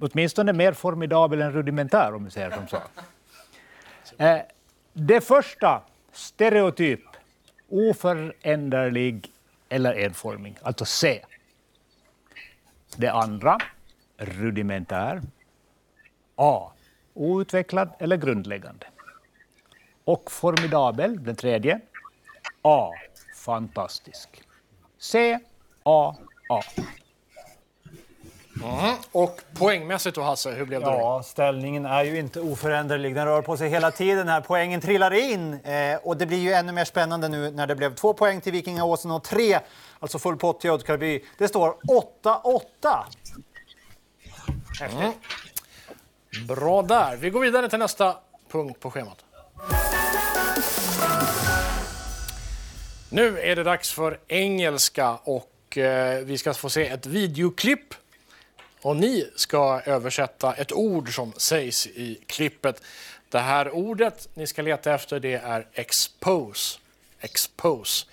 [0.00, 2.76] Åtminstone mer formidabel än rudimentär om vi säger som så.
[4.18, 4.38] Eh,
[4.92, 5.82] det första,
[6.12, 7.00] stereotyp,
[7.68, 9.32] oföränderlig
[9.68, 11.24] eller enformig, alltså C.
[12.96, 13.58] Det andra,
[14.16, 15.22] rudimentär.
[16.36, 16.72] A.
[17.14, 18.86] Outvecklad eller grundläggande.
[20.04, 21.80] Och formidabel, den tredje.
[22.62, 22.90] A.
[23.36, 24.42] Fantastisk.
[24.98, 25.38] C.
[25.82, 26.16] A.
[26.48, 26.62] A.
[28.62, 28.96] Mm.
[29.12, 30.86] Och poängmässigt då Hasse, hur blev det?
[30.86, 33.14] Ja, ställningen är ju inte oföränderlig.
[33.14, 34.40] Den rör på sig hela tiden här.
[34.40, 37.94] Poängen trillar in eh, och det blir ju ännu mer spännande nu när det blev
[37.94, 39.58] två poäng till Vikingaåsen och tre,
[39.98, 41.24] alltså full pott till Ödkarby.
[41.38, 41.76] Det står
[42.22, 43.04] 8-8.
[44.80, 45.12] Mm.
[46.48, 47.16] Bra där.
[47.16, 48.16] Vi går vidare till nästa
[48.50, 49.24] punkt på schemat.
[53.10, 57.94] Nu är det dags för engelska och eh, vi ska få se ett videoklipp.
[58.82, 62.82] Och ni ska översätta ett ord som sägs i klippet.
[63.28, 66.78] Det här ordet ni ska leta efter det är expose.
[67.20, 68.06] Expose.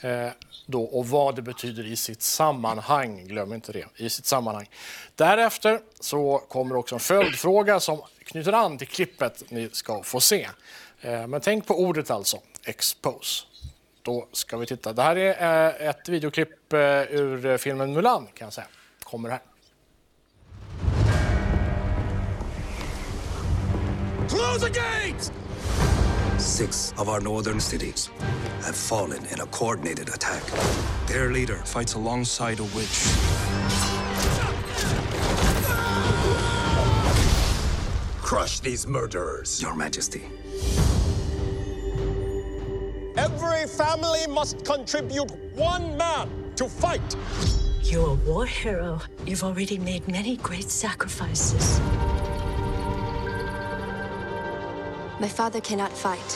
[0.00, 0.28] Eh,
[0.66, 3.26] då, och vad det betyder i sitt sammanhang.
[3.26, 3.86] Glöm inte det.
[3.96, 4.68] I sitt sammanhang.
[5.14, 10.48] Därefter så kommer också en följdfråga som knyter an till klippet ni ska få se.
[11.00, 12.40] Eh, men tänk på ordet alltså.
[12.64, 13.44] Expose.
[14.06, 14.92] Då ska vi titta.
[14.92, 18.66] Det här är eh, ett videoklipp eh, ur eh, filmen Mulan kan jag säga.
[19.04, 19.40] Kommer här.
[24.28, 25.32] Close the gates!
[26.38, 28.10] Six of our northern cities
[28.62, 30.42] have fallen in a coordinated attack.
[31.08, 33.06] Their leader fights alongside a witch.
[38.22, 40.22] Crush these murderers, Your Majesty.
[43.16, 47.16] Every family must contribute one man to fight.
[47.82, 49.00] You're a war hero.
[49.24, 51.80] You've already made many great sacrifices.
[55.18, 56.30] My father cannot fight,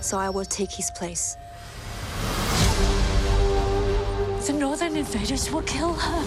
[0.00, 1.36] so I will take his place.
[4.46, 6.22] The northern invaders will kill her.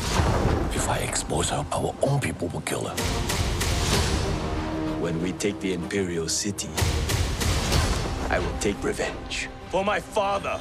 [0.75, 2.95] If I expose her, our own people will kill her.
[4.99, 6.69] When we take the Imperial City,
[8.31, 9.49] I will take revenge.
[9.71, 10.57] For my father!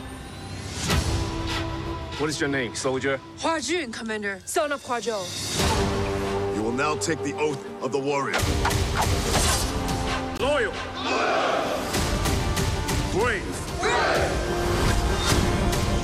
[2.18, 3.20] What is your name, soldier?
[3.38, 6.56] Hua Jun, Commander, son of Hua Zhou.
[6.56, 8.40] You will now take the oath of the warrior.
[10.40, 10.72] Loyal.
[13.12, 13.56] Brave.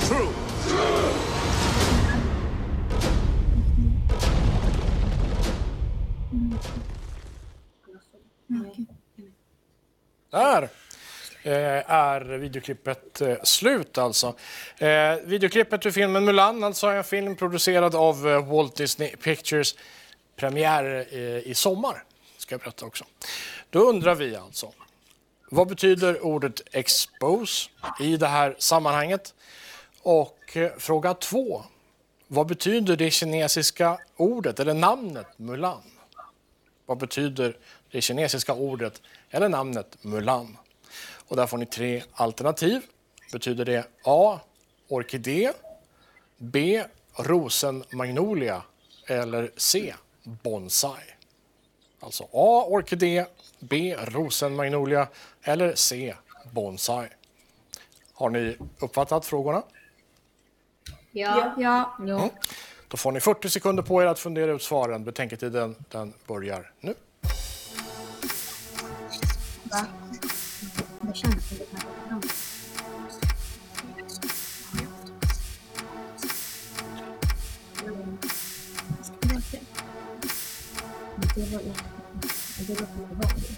[0.07, 0.33] True.
[10.31, 10.69] Där eh,
[11.47, 14.35] Eh, är videoklippet eh, slut alltså.
[14.77, 19.75] Eh, videoklippet ur filmen Mulan, alltså en film producerad av eh, Walt Disney Pictures.
[20.35, 22.03] Premiär eh, i sommar,
[22.37, 23.05] ska jag berätta också.
[23.69, 24.73] Då undrar vi alltså,
[25.49, 29.33] vad betyder ordet expose i det här sammanhanget?
[30.01, 31.63] Och eh, fråga två,
[32.27, 35.83] vad betyder det kinesiska ordet eller namnet Mulan?
[36.85, 37.57] Vad betyder
[37.91, 40.57] det kinesiska ordet eller namnet Mulan?
[41.27, 42.81] Och där får ni tre alternativ.
[43.31, 44.39] Betyder det A.
[44.87, 45.51] Orkidé,
[46.37, 46.83] B.
[47.15, 48.61] Rosenmagnolia
[49.07, 49.93] eller C.
[50.23, 51.03] Bonsai?
[51.99, 52.65] Alltså A.
[52.67, 53.25] Orkidé,
[53.59, 53.95] B.
[53.99, 55.07] Rosenmagnolia
[55.43, 56.15] eller C.
[56.51, 57.07] Bonsai?
[58.13, 59.63] Har ni uppfattat frågorna?
[61.11, 61.55] Ja.
[61.57, 61.97] ja.
[61.99, 62.29] Mm.
[62.87, 65.03] Då får ni 40 sekunder på er att fundera ut svaren.
[65.03, 66.93] Betänketiden den börjar nu.
[69.63, 69.85] Va?
[71.07, 72.21] Det känns som det här var bra.
[81.35, 81.73] Det var ju...
[82.67, 83.56] Det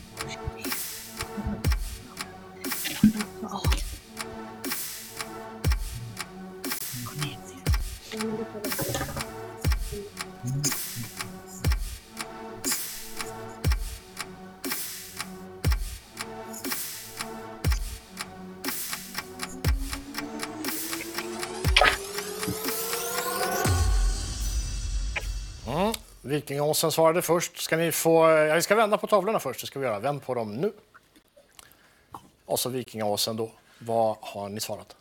[26.29, 27.57] Vikingaåsen svarade först.
[27.57, 28.29] Ska ni få...
[28.29, 29.61] Ja, vi ska vända på tavlorna först.
[29.61, 29.99] Det ska vi göra.
[29.99, 30.73] Vänd på dem nu.
[32.45, 33.51] Och så Vikingaåsen då.
[33.79, 34.95] Vad har ni svarat?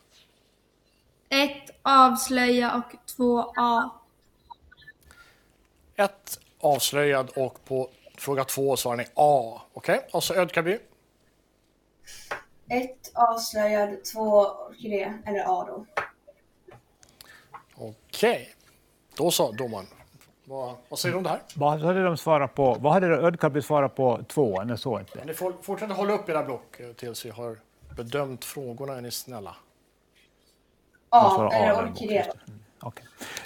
[1.28, 3.90] Ett avslöja och två A.
[5.96, 9.60] Ett avslöjad och på fråga två svarar ni A.
[9.72, 10.78] Okej, och så Ödkaby.
[12.68, 15.86] Ett avslöjad, två orkidé, eller A då.
[17.74, 18.54] Okej,
[19.14, 19.86] då så domaren.
[20.48, 21.40] Vad, vad säger du om det här?
[21.54, 22.76] Vad hade de svarat på?
[22.80, 24.68] Vad hade Ödkaby svarat på tvåan?
[24.68, 25.24] Jag såg inte.
[25.24, 27.56] Ni får fortsätta hålla upp era block eh, tills vi har
[27.96, 28.96] bedömt frågorna.
[28.96, 29.56] Är ni snälla?
[31.10, 32.24] Jag A, svarar A eller orkidé.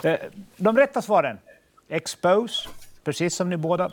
[0.05, 0.17] Eh,
[0.57, 1.39] De rätta svaren.
[1.89, 2.69] Expose,
[3.05, 3.91] precis som ni båda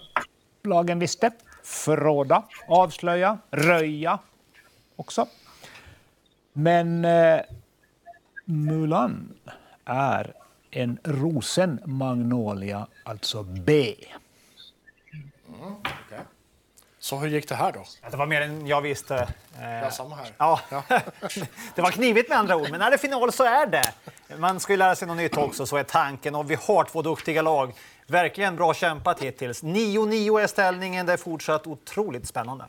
[0.63, 1.31] lagen visste.
[1.63, 4.19] Förråda, avslöja, röja
[4.95, 5.27] också.
[6.53, 7.39] Men eh,
[8.45, 9.33] Mulan
[9.85, 10.33] är
[10.71, 13.95] en rosenmagnolia, alltså B.
[15.47, 16.19] Mm, okej.
[16.99, 17.83] Så hur gick det här då?
[18.11, 19.15] Det var mer än jag visste.
[19.59, 20.33] Eh, Ja, samma här.
[20.37, 20.59] Ja.
[21.75, 23.93] det var knivigt med andra ord, men när det är final så är det.
[24.37, 26.35] Man ska ju lära sig något nytt också, så är tanken.
[26.35, 27.73] Och vi har två duktiga lag.
[28.07, 29.63] Verkligen bra kämpat hittills.
[29.63, 31.05] 9-9 är ställningen.
[31.05, 32.65] Det är fortsatt otroligt spännande.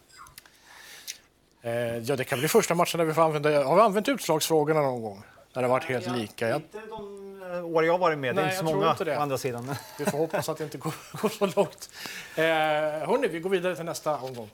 [1.62, 3.64] Eh, ja, det kan bli första matchen där vi får använda...
[3.64, 5.22] Har vi använt utslagsfrågorna någon gång?
[5.54, 6.48] När det varit helt lika?
[6.48, 7.19] Jag, Inte de eh,
[7.64, 8.34] år jag varit med.
[8.36, 9.16] Det är Nej, inte så många inte det.
[9.16, 9.74] å andra sidan.
[9.98, 11.90] vi får hoppas att det inte går, går så långt.
[12.36, 12.44] Eh,
[13.08, 14.50] hörni, vi går vidare till nästa omgång.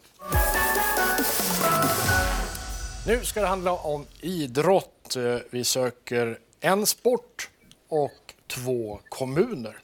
[3.06, 5.16] Nu ska det handla om idrott.
[5.16, 7.48] Eh, Vi söker en sport
[7.88, 9.78] och två kommuner.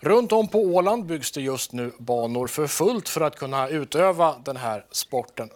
[0.00, 4.34] Runt om på Åland byggs det just nu banor för fullt för att kunna utöva
[4.44, 5.50] den här sporten.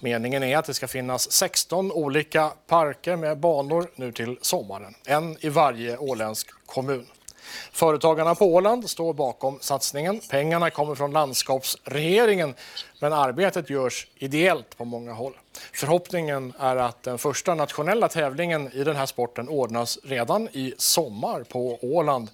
[0.00, 4.94] Meningen är att det ska finnas 16 olika parker med banor nu till sommaren.
[5.06, 7.06] En i varje åländsk kommun.
[7.72, 10.20] Företagarna på Åland står bakom satsningen.
[10.30, 12.54] Pengarna kommer från landskapsregeringen
[13.00, 15.32] men arbetet görs ideellt på många håll.
[15.72, 21.42] Förhoppningen är att den första nationella tävlingen i den här sporten ordnas redan i sommar
[21.42, 22.28] på Åland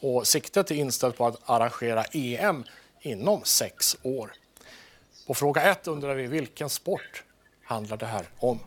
[0.00, 2.64] och siktet är inställt på att arrangera EM
[3.00, 4.32] inom sex år.
[5.28, 7.24] På fråga ett undrar vi vilken sport
[7.64, 8.58] handlar det här om?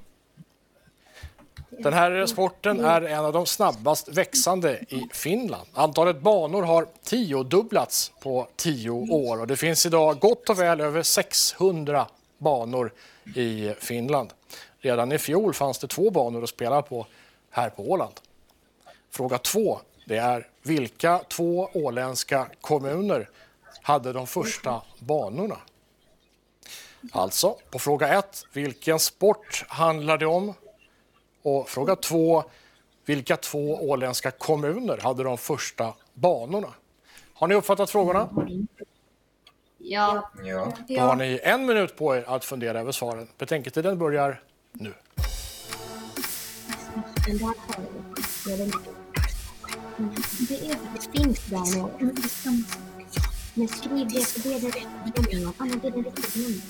[1.70, 5.68] Den här sporten är en av de snabbast växande i Finland.
[5.74, 11.03] Antalet banor har tiodubblats på tio år och det finns idag gott och väl över
[11.03, 12.07] 600
[12.38, 12.93] banor
[13.36, 14.34] i Finland.
[14.80, 17.07] Redan i fjol fanns det två banor att spela på
[17.49, 18.14] här på Åland.
[19.12, 23.30] Fråga två, det är vilka två åländska kommuner
[23.82, 25.57] hade de första banorna?
[27.12, 30.54] Alltså, på fråga ett, vilken sport handlar det om?
[31.43, 32.43] Och fråga två,
[33.06, 36.74] vilka två åländska kommuner hade de första banorna?
[37.34, 38.30] Har ni uppfattat frågorna?
[39.78, 40.32] Ja.
[40.43, 40.74] Ja.
[40.88, 43.28] Då har ni en minut på er att fundera över svaren.
[43.38, 44.41] Betänketiden börjar
[44.72, 44.93] nu.
[47.26, 47.34] Det.
[50.49, 51.93] Det är faktiskt finns där några.
[53.54, 55.54] Men skriv det, för det är det rätta benämningen.
[55.58, 56.62] Anna, det är den riktiga benämningen.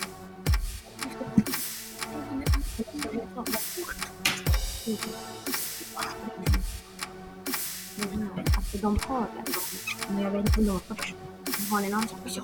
[8.56, 9.54] Alltså de har det.
[10.10, 11.16] Men jag vet inte om de var först.
[11.72, 12.08] Har ni någon?
[12.26, 12.44] Ja.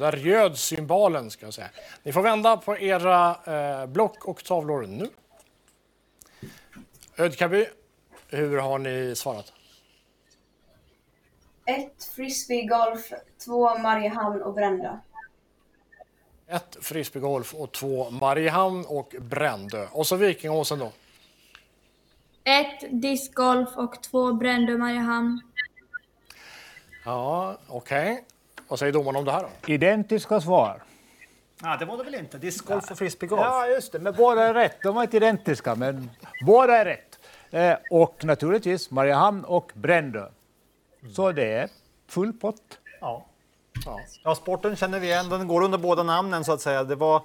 [0.00, 1.70] Där rjöd symbolen ska jag säga.
[2.02, 5.08] Ni får vända på era eh, block och tavlor nu.
[7.16, 7.66] Ödkaby,
[8.28, 9.52] hur har ni svarat?
[11.66, 13.12] Ett frisbeegolf,
[13.44, 15.00] två Mariehamn och Brända.
[16.46, 19.86] Ett frisbeegolf och två Mariehamn och Brändö.
[19.92, 20.92] Och så Vikingåsen då.
[22.44, 25.40] Ett discgolf och två Brändö Mariehamn.
[27.04, 28.24] Ja, okej.
[28.70, 29.72] Vad säger domaren om det här då?
[29.72, 30.82] Identiska svar.
[31.62, 32.38] Ja, det var det väl inte?
[32.38, 33.40] Discgolf och frisbeegolf?
[33.44, 33.98] Ja, just det.
[33.98, 34.76] Men båda är rätt.
[34.82, 36.10] De var inte identiska, men
[36.46, 37.18] båda är rätt.
[37.50, 40.26] Eh, och naturligtvis Mariehamn och Brändö.
[41.14, 41.68] Så det är
[42.08, 42.78] full pott.
[43.00, 43.26] Ja.
[43.86, 44.00] Ja.
[44.24, 45.28] ja, sporten känner vi igen.
[45.28, 46.84] Den går under båda namnen så att säga.
[46.84, 47.22] Det var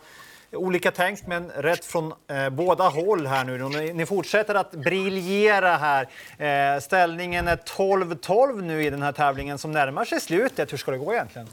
[0.56, 3.70] olika tänkt men rätt från eh, båda håll här nu.
[3.70, 6.08] Ni, ni fortsätter att briljera här.
[6.38, 10.74] Eh, ställningen är 12-12 nu i den här tävlingen som närmar sig slutet.
[10.74, 11.48] Hur ska det gå egentligen?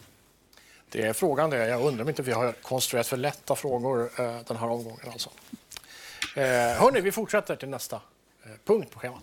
[0.89, 1.67] Det är frågan det.
[1.69, 5.09] Jag undrar om inte vi har konstruerat för lätta frågor eh, den här omgången.
[5.13, 5.31] Alltså.
[6.37, 6.43] Eh,
[6.81, 9.23] hörni, vi fortsätter till nästa eh, punkt på schemat.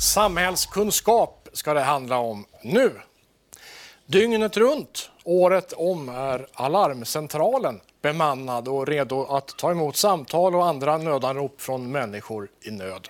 [0.00, 2.92] Samhällskunskap ska det handla om nu.
[4.06, 10.98] Dygnet runt, året om, är Alarmcentralen bemannad och redo att ta emot samtal och andra
[10.98, 13.08] nödanrop från människor i nöd.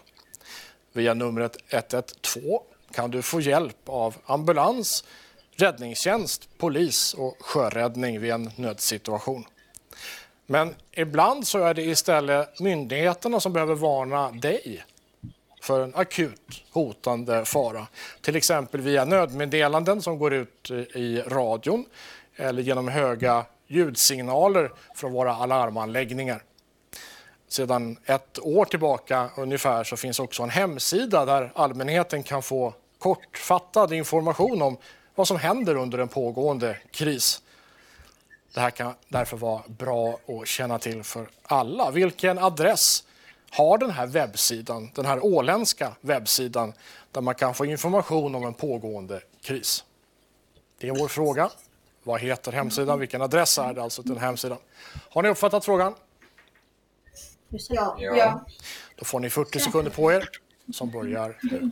[0.92, 2.42] Via numret 112
[2.92, 5.04] kan du få hjälp av ambulans,
[5.56, 9.44] räddningstjänst, polis och sjöräddning vid en nödsituation.
[10.46, 14.84] Men ibland så är det istället myndigheterna som behöver varna dig
[15.64, 17.86] för en akut hotande fara.
[18.20, 21.84] Till exempel via nödmeddelanden som går ut i radion
[22.36, 26.42] eller genom höga ljudsignaler från våra alarmanläggningar.
[27.48, 33.92] Sedan ett år tillbaka ungefär så finns också en hemsida där allmänheten kan få kortfattad
[33.92, 34.76] information om
[35.14, 37.42] vad som händer under en pågående kris.
[38.54, 41.90] Det här kan därför vara bra att känna till för alla.
[41.90, 43.04] Vilken adress
[43.56, 46.72] har den här webbsidan, den här åländska webbsidan
[47.12, 49.84] där man kan få information om en pågående kris?
[50.78, 51.50] Det är vår fråga.
[52.02, 52.98] Vad heter hemsidan?
[52.98, 54.58] Vilken adress är det alltså till den hemsidan?
[55.10, 55.94] Har ni uppfattat frågan?
[57.68, 57.96] Ja.
[57.98, 58.44] ja.
[58.96, 60.28] Då får ni 40 sekunder på er
[60.72, 61.70] som börjar nu.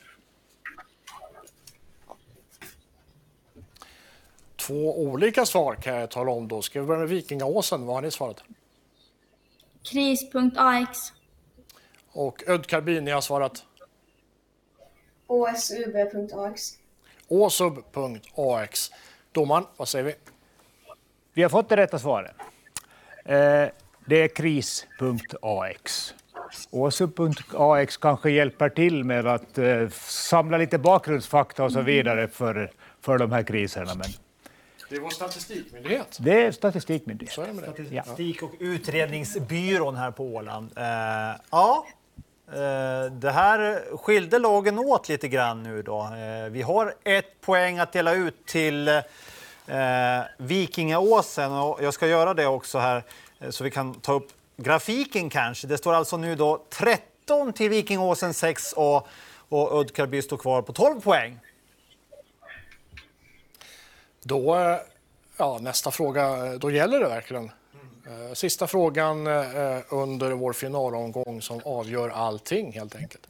[4.56, 6.62] Två olika svar kan jag tala om då.
[6.62, 7.86] Ska vi börja med Vikingaåsen?
[7.86, 8.44] Vad har ni svarat?
[9.82, 10.98] Kris.ax.
[12.12, 13.64] Och Ödkarbin, ni har svarat
[15.26, 16.78] OSUB.ax.
[17.28, 18.90] åsub.ax.
[19.32, 20.14] Domaren, vad säger vi?
[21.32, 22.36] Vi har fått det rätta svaret.
[23.24, 23.68] Eh,
[24.06, 26.14] det är kris.ax.
[26.70, 33.18] Åsub.ax kanske hjälper till med att eh, samla lite bakgrundsfakta och så vidare för, för
[33.18, 33.94] de här kriserna.
[33.94, 34.06] Men
[34.90, 36.16] Det är vår statistikmyndighet.
[36.20, 37.38] det är statistikmyndighet.
[37.38, 38.02] Är det.
[38.02, 40.70] Statistik och utredningsbyrån här på Åland.
[40.76, 40.84] Eh,
[41.50, 41.86] ja,
[42.48, 46.00] eh, det här skilde lagen åt lite grann nu då.
[46.02, 52.34] Eh, vi har ett poäng att dela ut till eh, Vikingaåsen och jag ska göra
[52.34, 53.02] det också här
[53.40, 55.66] eh, så vi kan ta upp grafiken kanske.
[55.66, 59.08] Det står alltså nu då 13 till Vikingåsen 6 och,
[59.48, 61.38] och Uddkarby står kvar på 12 poäng.
[64.22, 64.76] Då, eh,
[65.36, 67.50] ja, nästa fråga, eh, då gäller det verkligen.
[68.06, 69.26] Eh, sista frågan
[69.88, 73.26] under vår finalomgång som avgör allting helt enkelt.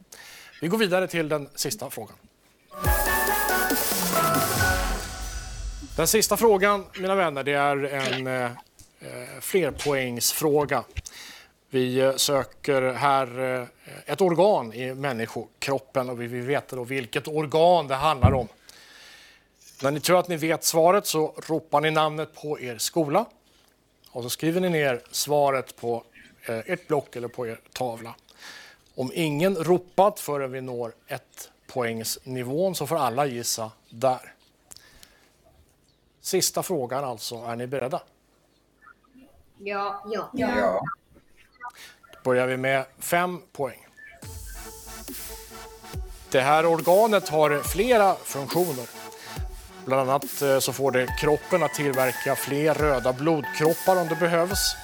[0.61, 2.17] Vi går vidare till den sista frågan.
[5.97, 8.27] Den sista frågan, mina vänner, det är en
[9.05, 10.85] eh, flerpoängsfråga.
[11.75, 13.67] Vi eh, söker här eh,
[14.07, 18.49] ett organ i människokroppen och vi vill veta då vilket organ det handlar om.
[19.83, 23.27] När ni tror att ni vet svaret så ropar ni namnet på er skola
[24.11, 26.05] och så skriver ni ner svaret på
[26.49, 28.15] eh, ert block eller på er tavla.
[28.95, 34.35] Om ingen ropat förrän vi når ett poängsnivån så får alla gissa där.
[36.21, 38.03] Sista frågan alltså, är ni beredda?
[39.59, 40.03] Ja.
[40.13, 40.31] Ja.
[40.33, 40.81] Ja
[42.25, 43.87] börjar vi med fem poäng.
[46.31, 48.87] Det här organet har flera funktioner.
[49.85, 54.77] Bland annat eh, så får det kroppen att tillverka fler röda blodkroppar om det behövs.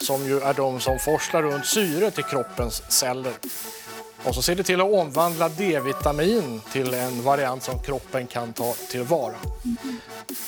[0.00, 3.32] Som ju är de som forslar runt syre till kroppens celler.
[4.24, 8.74] Och så ser det till att omvandla D-vitamin till en variant som kroppen kan ta
[8.90, 9.34] tillvara.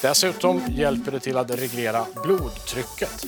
[0.03, 3.27] Dessutom hjälper det till att reglera blodtrycket.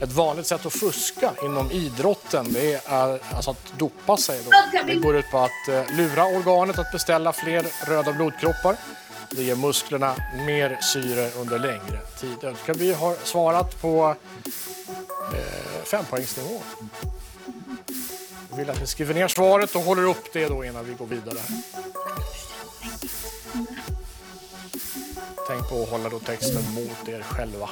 [0.00, 4.40] Ett vanligt sätt att fuska inom idrotten det är alltså att dopa sig.
[4.44, 4.50] Då.
[4.86, 8.76] Det går ut på att eh, lura organet att beställa fler röda blodkroppar.
[9.30, 10.14] Det ger musklerna
[10.46, 12.44] mer syre under längre tid.
[12.44, 14.14] Ödkaby har svarat på
[15.34, 16.60] eh, fempoängsnivå.
[18.50, 21.06] Jag vill att ni skriver ner svaret och håller upp det då innan vi går
[21.06, 21.38] vidare.
[25.48, 27.70] Tänk på att hålla då texten mot er själva.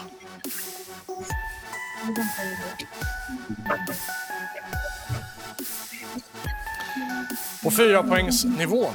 [7.63, 8.95] På fyrapoängsnivån.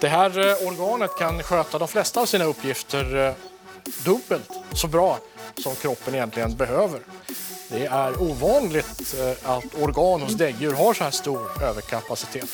[0.00, 3.34] Det här eh, organet kan sköta de flesta av sina uppgifter eh,
[4.04, 5.18] dubbelt så bra
[5.62, 7.00] som kroppen egentligen behöver.
[7.68, 12.48] Det är ovanligt eh, att organ hos däggdjur har så här stor överkapacitet.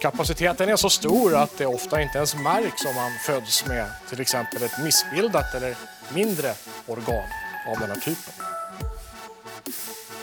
[0.00, 4.20] Kapaciteten är så stor att det ofta inte ens märks om man föds med till
[4.20, 5.76] exempel ett missbildat eller
[6.14, 6.54] mindre
[6.86, 7.28] organ
[7.68, 8.53] av den här typen.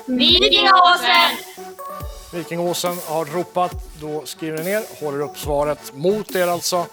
[0.06, 1.38] Vikingåsen!
[2.34, 3.72] Vikingåsen har ropat,
[4.02, 6.86] då skriver ni ner, håller upp svaret mot er alltså.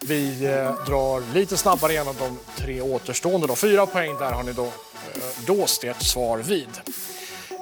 [0.00, 3.46] Vi eh, drar lite snabbare igenom de tre återstående.
[3.46, 3.56] Då.
[3.56, 6.68] Fyra poäng där har ni då eh, dåst ert svar vid.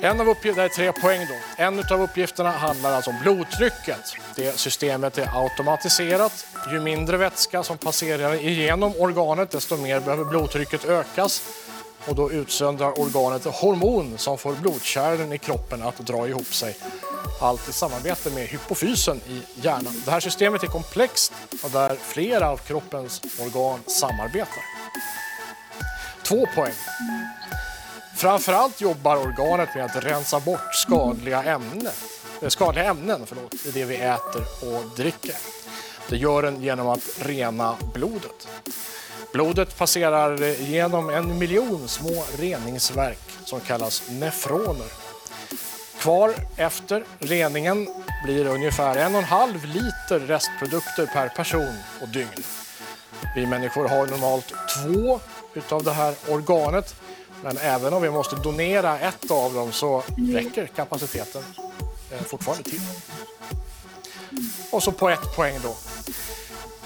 [0.03, 1.63] En av uppgifterna, det är tre poäng då.
[1.63, 4.17] En av uppgifterna handlar alltså om blodtrycket.
[4.37, 6.47] Det systemet är automatiserat.
[6.73, 11.43] Ju mindre vätska som passerar igenom organet desto mer behöver blodtrycket ökas.
[12.07, 16.77] Och då utsöndrar organet hormon som får blodkärlen i kroppen att dra ihop sig.
[17.41, 20.03] Allt i samarbete med hypofysen i hjärnan.
[20.05, 21.33] Det här systemet är komplext
[21.63, 24.63] och där flera av kroppens organ samarbetar.
[26.23, 26.75] Två poäng.
[28.17, 31.89] Framförallt jobbar organet med att rensa bort skadliga ämnen,
[32.43, 35.35] eh, skadliga ämnen förlåt, i det vi äter och dricker.
[36.09, 38.49] Det gör den genom att rena blodet.
[39.33, 44.87] Blodet passerar genom en miljon små reningsverk som kallas nefroner.
[45.99, 47.89] Kvar efter reningen
[48.25, 52.45] blir ungefär en och en halv liter restprodukter per person och dygn.
[53.35, 55.21] Vi människor har normalt två
[55.55, 56.95] utav det här organet.
[57.43, 60.03] Men även om vi måste donera ett av dem så
[60.33, 61.43] räcker kapaciteten
[62.11, 62.81] eh, fortfarande till.
[64.71, 65.77] Och så på ett poäng då.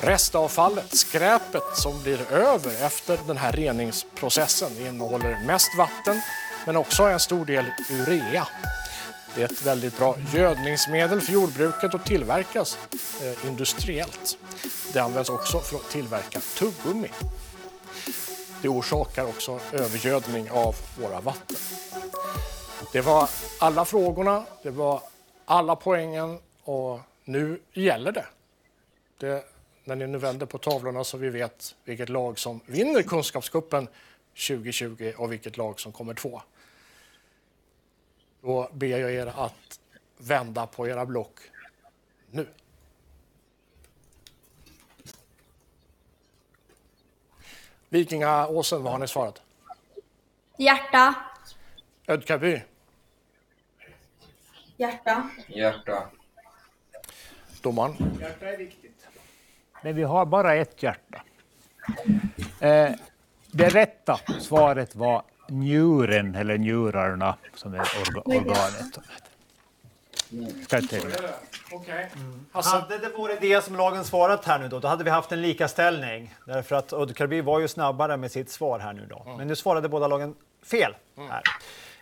[0.05, 6.21] Restavfallet, skräpet som blir över efter den här reningsprocessen innehåller mest vatten
[6.67, 8.49] men också en stor del urea.
[9.35, 12.79] Det är ett väldigt bra gödningsmedel för jordbruket och tillverkas
[13.23, 14.39] eh, industriellt.
[14.93, 17.11] Det används också för att tillverka tuggummi.
[18.63, 21.57] Det orsakar också övergödning av våra vatten.
[22.93, 23.29] Det var
[23.59, 25.03] alla frågorna, det var
[25.45, 28.27] alla poängen och nu gäller det.
[29.19, 29.54] det
[29.85, 33.89] när ni nu vänder på tavlorna så vi vet vilket lag som vinner Kunskapscupen
[34.49, 36.43] 2020 och vilket lag som kommer två.
[38.41, 39.81] Då ber jag er att
[40.17, 41.39] vända på era block
[42.31, 42.47] nu.
[47.89, 49.43] Vikingaåsen, vad har ni svarat?
[50.59, 51.15] Hjärta.
[52.07, 52.63] Ödkaby,
[54.77, 55.31] Hjärta.
[55.49, 56.11] Hjärta.
[57.63, 58.19] domaren.
[58.21, 58.84] Hjärta är viktigt.
[59.85, 61.23] Men vi har bara ett hjärta.
[62.61, 62.91] Eh,
[63.51, 68.99] det rätta svaret var njuren, eller njurarna, som är orga, organet.
[70.65, 71.09] Ska jag tänka.
[71.73, 72.11] Okej.
[72.53, 75.43] Hade det varit det som lagen svarat här nu då, då hade vi haft en
[75.43, 76.35] likaställning.
[76.47, 79.35] Därför att Ödkarby var ju snabbare med sitt svar här nu då.
[79.39, 80.95] Men nu svarade båda lagen fel
[81.31, 81.43] här.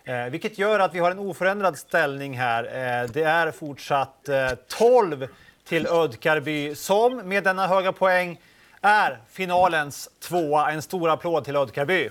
[0.03, 2.63] Eh, vilket gör att vi har en oförändrad ställning här.
[2.63, 5.27] Eh, det är fortsatt eh, 12
[5.67, 8.39] till Ödkarby som med denna höga poäng
[8.81, 10.71] är finalens tvåa.
[10.71, 12.09] En stor applåd till Ödkarby.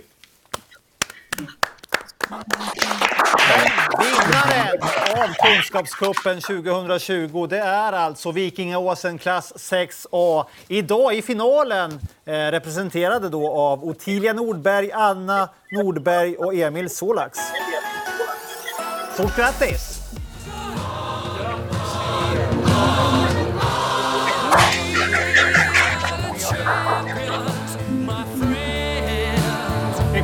[3.98, 4.82] Vinnaren
[5.22, 10.44] av Kunskapscupen 2020 det är alltså Vikingaåsen klass 6A.
[10.68, 17.38] Idag i finalen eh, representerade då av Ottilia Nordberg, Anna Nordberg och Emil Solax.
[19.14, 19.91] Stort grattis!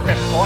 [0.08, 0.38] Fick.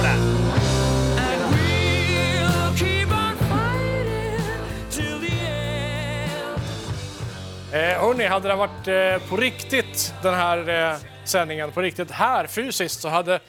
[7.72, 12.46] Eh, hörni, hade det varit eh, på riktigt den här eh, sändningen, på riktigt här
[12.46, 13.40] fysiskt så hade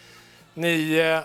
[0.54, 1.20] ni eh,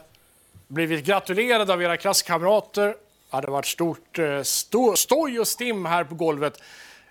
[0.69, 2.87] blivit gratulerade av era klasskamrater.
[2.87, 2.97] Det
[3.31, 6.63] hade varit stort eh, sto stoj och stim här på golvet.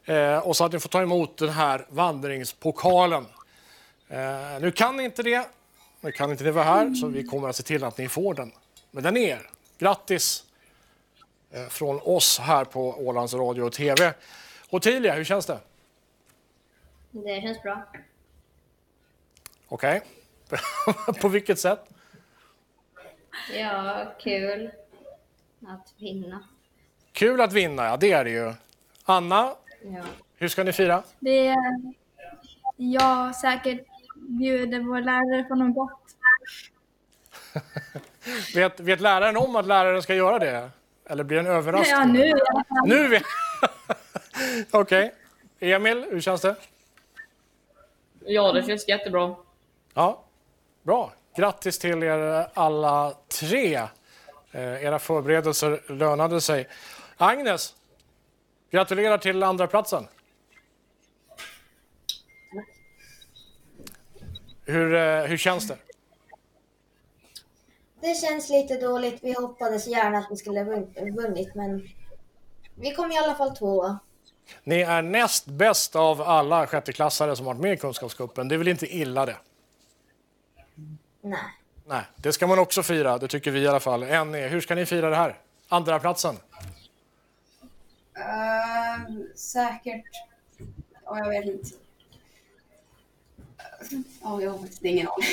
[0.05, 3.25] Eh, och så hade ni fått ta emot den här vandringspokalen.
[4.09, 5.47] Eh, nu kan ni inte det.
[6.01, 8.33] Nu kan inte ni vara här, så vi kommer att se till att ni får
[8.33, 8.51] den.
[8.91, 9.49] Men den är er.
[9.77, 10.43] Grattis
[11.51, 14.13] eh, från oss här på Ålands Radio och TV.
[14.69, 15.59] Ottilia, hur känns det?
[17.11, 17.83] Det känns bra.
[19.67, 20.01] Okej.
[21.21, 21.79] på vilket sätt?
[23.53, 24.71] Ja, kul
[25.67, 26.43] att vinna.
[27.11, 28.53] Kul att vinna, ja det är det ju.
[29.03, 30.03] Anna, Ja.
[30.35, 31.03] hur ska ni fira?
[31.19, 31.55] Det är
[32.75, 33.81] jag säkert
[34.28, 36.01] bjuder vår lärare på något gott.
[38.55, 40.69] Vet, vet läraren om att läraren ska göra det?
[41.09, 41.95] Eller blir det en överraskning?
[41.97, 42.34] Ja, nu i.
[42.86, 43.23] Nu vet
[44.71, 45.13] Okej.
[45.59, 46.55] Emil, hur känns det?
[48.25, 49.36] Ja, det känns jättebra.
[49.93, 50.23] Ja,
[50.84, 51.13] bra.
[51.36, 53.75] Grattis till er alla tre.
[54.51, 56.67] Eh, era förberedelser lönade sig.
[57.17, 57.75] Agnes,
[58.71, 60.07] gratulerar till andra platsen.
[64.68, 65.78] Hur, eh, hur känns det?
[68.01, 69.20] Det känns lite dåligt.
[69.24, 71.89] Vi hoppades gärna att vi skulle ha vunn- vunnit, men
[72.76, 73.99] vi kom i alla fall tvåa.
[74.63, 78.47] Ni är näst bäst av alla sjätteklassare som varit med i Kunskapscupen.
[78.47, 79.38] Det är väl inte illa det?
[81.22, 81.39] Nej.
[81.86, 83.18] Nej, det ska man också fira.
[83.18, 84.03] Det tycker vi i alla fall.
[84.03, 85.39] En är, hur ska ni fira det här?
[85.68, 86.36] Andra platsen.
[88.15, 90.05] Eh, säkert.
[91.05, 91.70] Ja, jag vet inte.
[94.23, 95.28] Ja, jag har faktiskt ingen aning.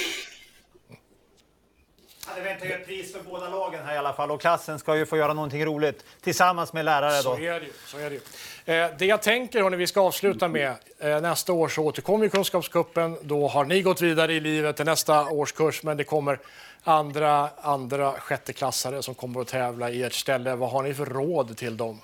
[2.26, 4.78] Ja, det väntar ju ett pris för båda lagen här i alla fall och klassen
[4.78, 7.40] ska ju få göra någonting roligt tillsammans med lärare Så då.
[7.42, 7.72] är det ju.
[7.86, 8.74] Så är det, ju.
[8.74, 12.30] Eh, det jag tänker, hörni, vi ska avsluta med, eh, nästa år så återkommer ju
[12.30, 13.18] Kunskapscupen.
[13.22, 16.38] Då har ni gått vidare i livet till nästa årskurs, men det kommer
[16.82, 20.54] andra, andra sjätteklassare som kommer att tävla i ert ställe.
[20.54, 22.00] Vad har ni för råd till dem?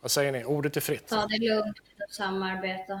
[0.00, 0.44] Vad säger ni?
[0.44, 1.08] Ordet är fritt.
[1.08, 1.78] Ta det lugnt
[2.08, 3.00] och samarbeta.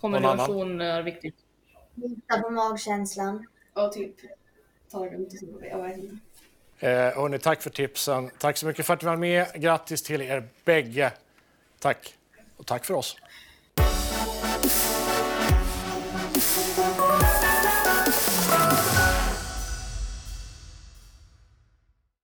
[0.00, 1.34] Kommunikation är viktigt.
[1.94, 3.46] Lita på magkänslan.
[3.74, 4.14] Ja, typ.
[4.90, 5.32] Ta det lugnt.
[5.70, 6.16] Jag vet inte.
[6.80, 8.30] Eh, hörni, tack för tipsen.
[8.38, 9.46] Tack så mycket för att ni var med.
[9.54, 11.12] Grattis till er bägge.
[11.78, 12.14] Tack.
[12.56, 13.16] Och tack för oss.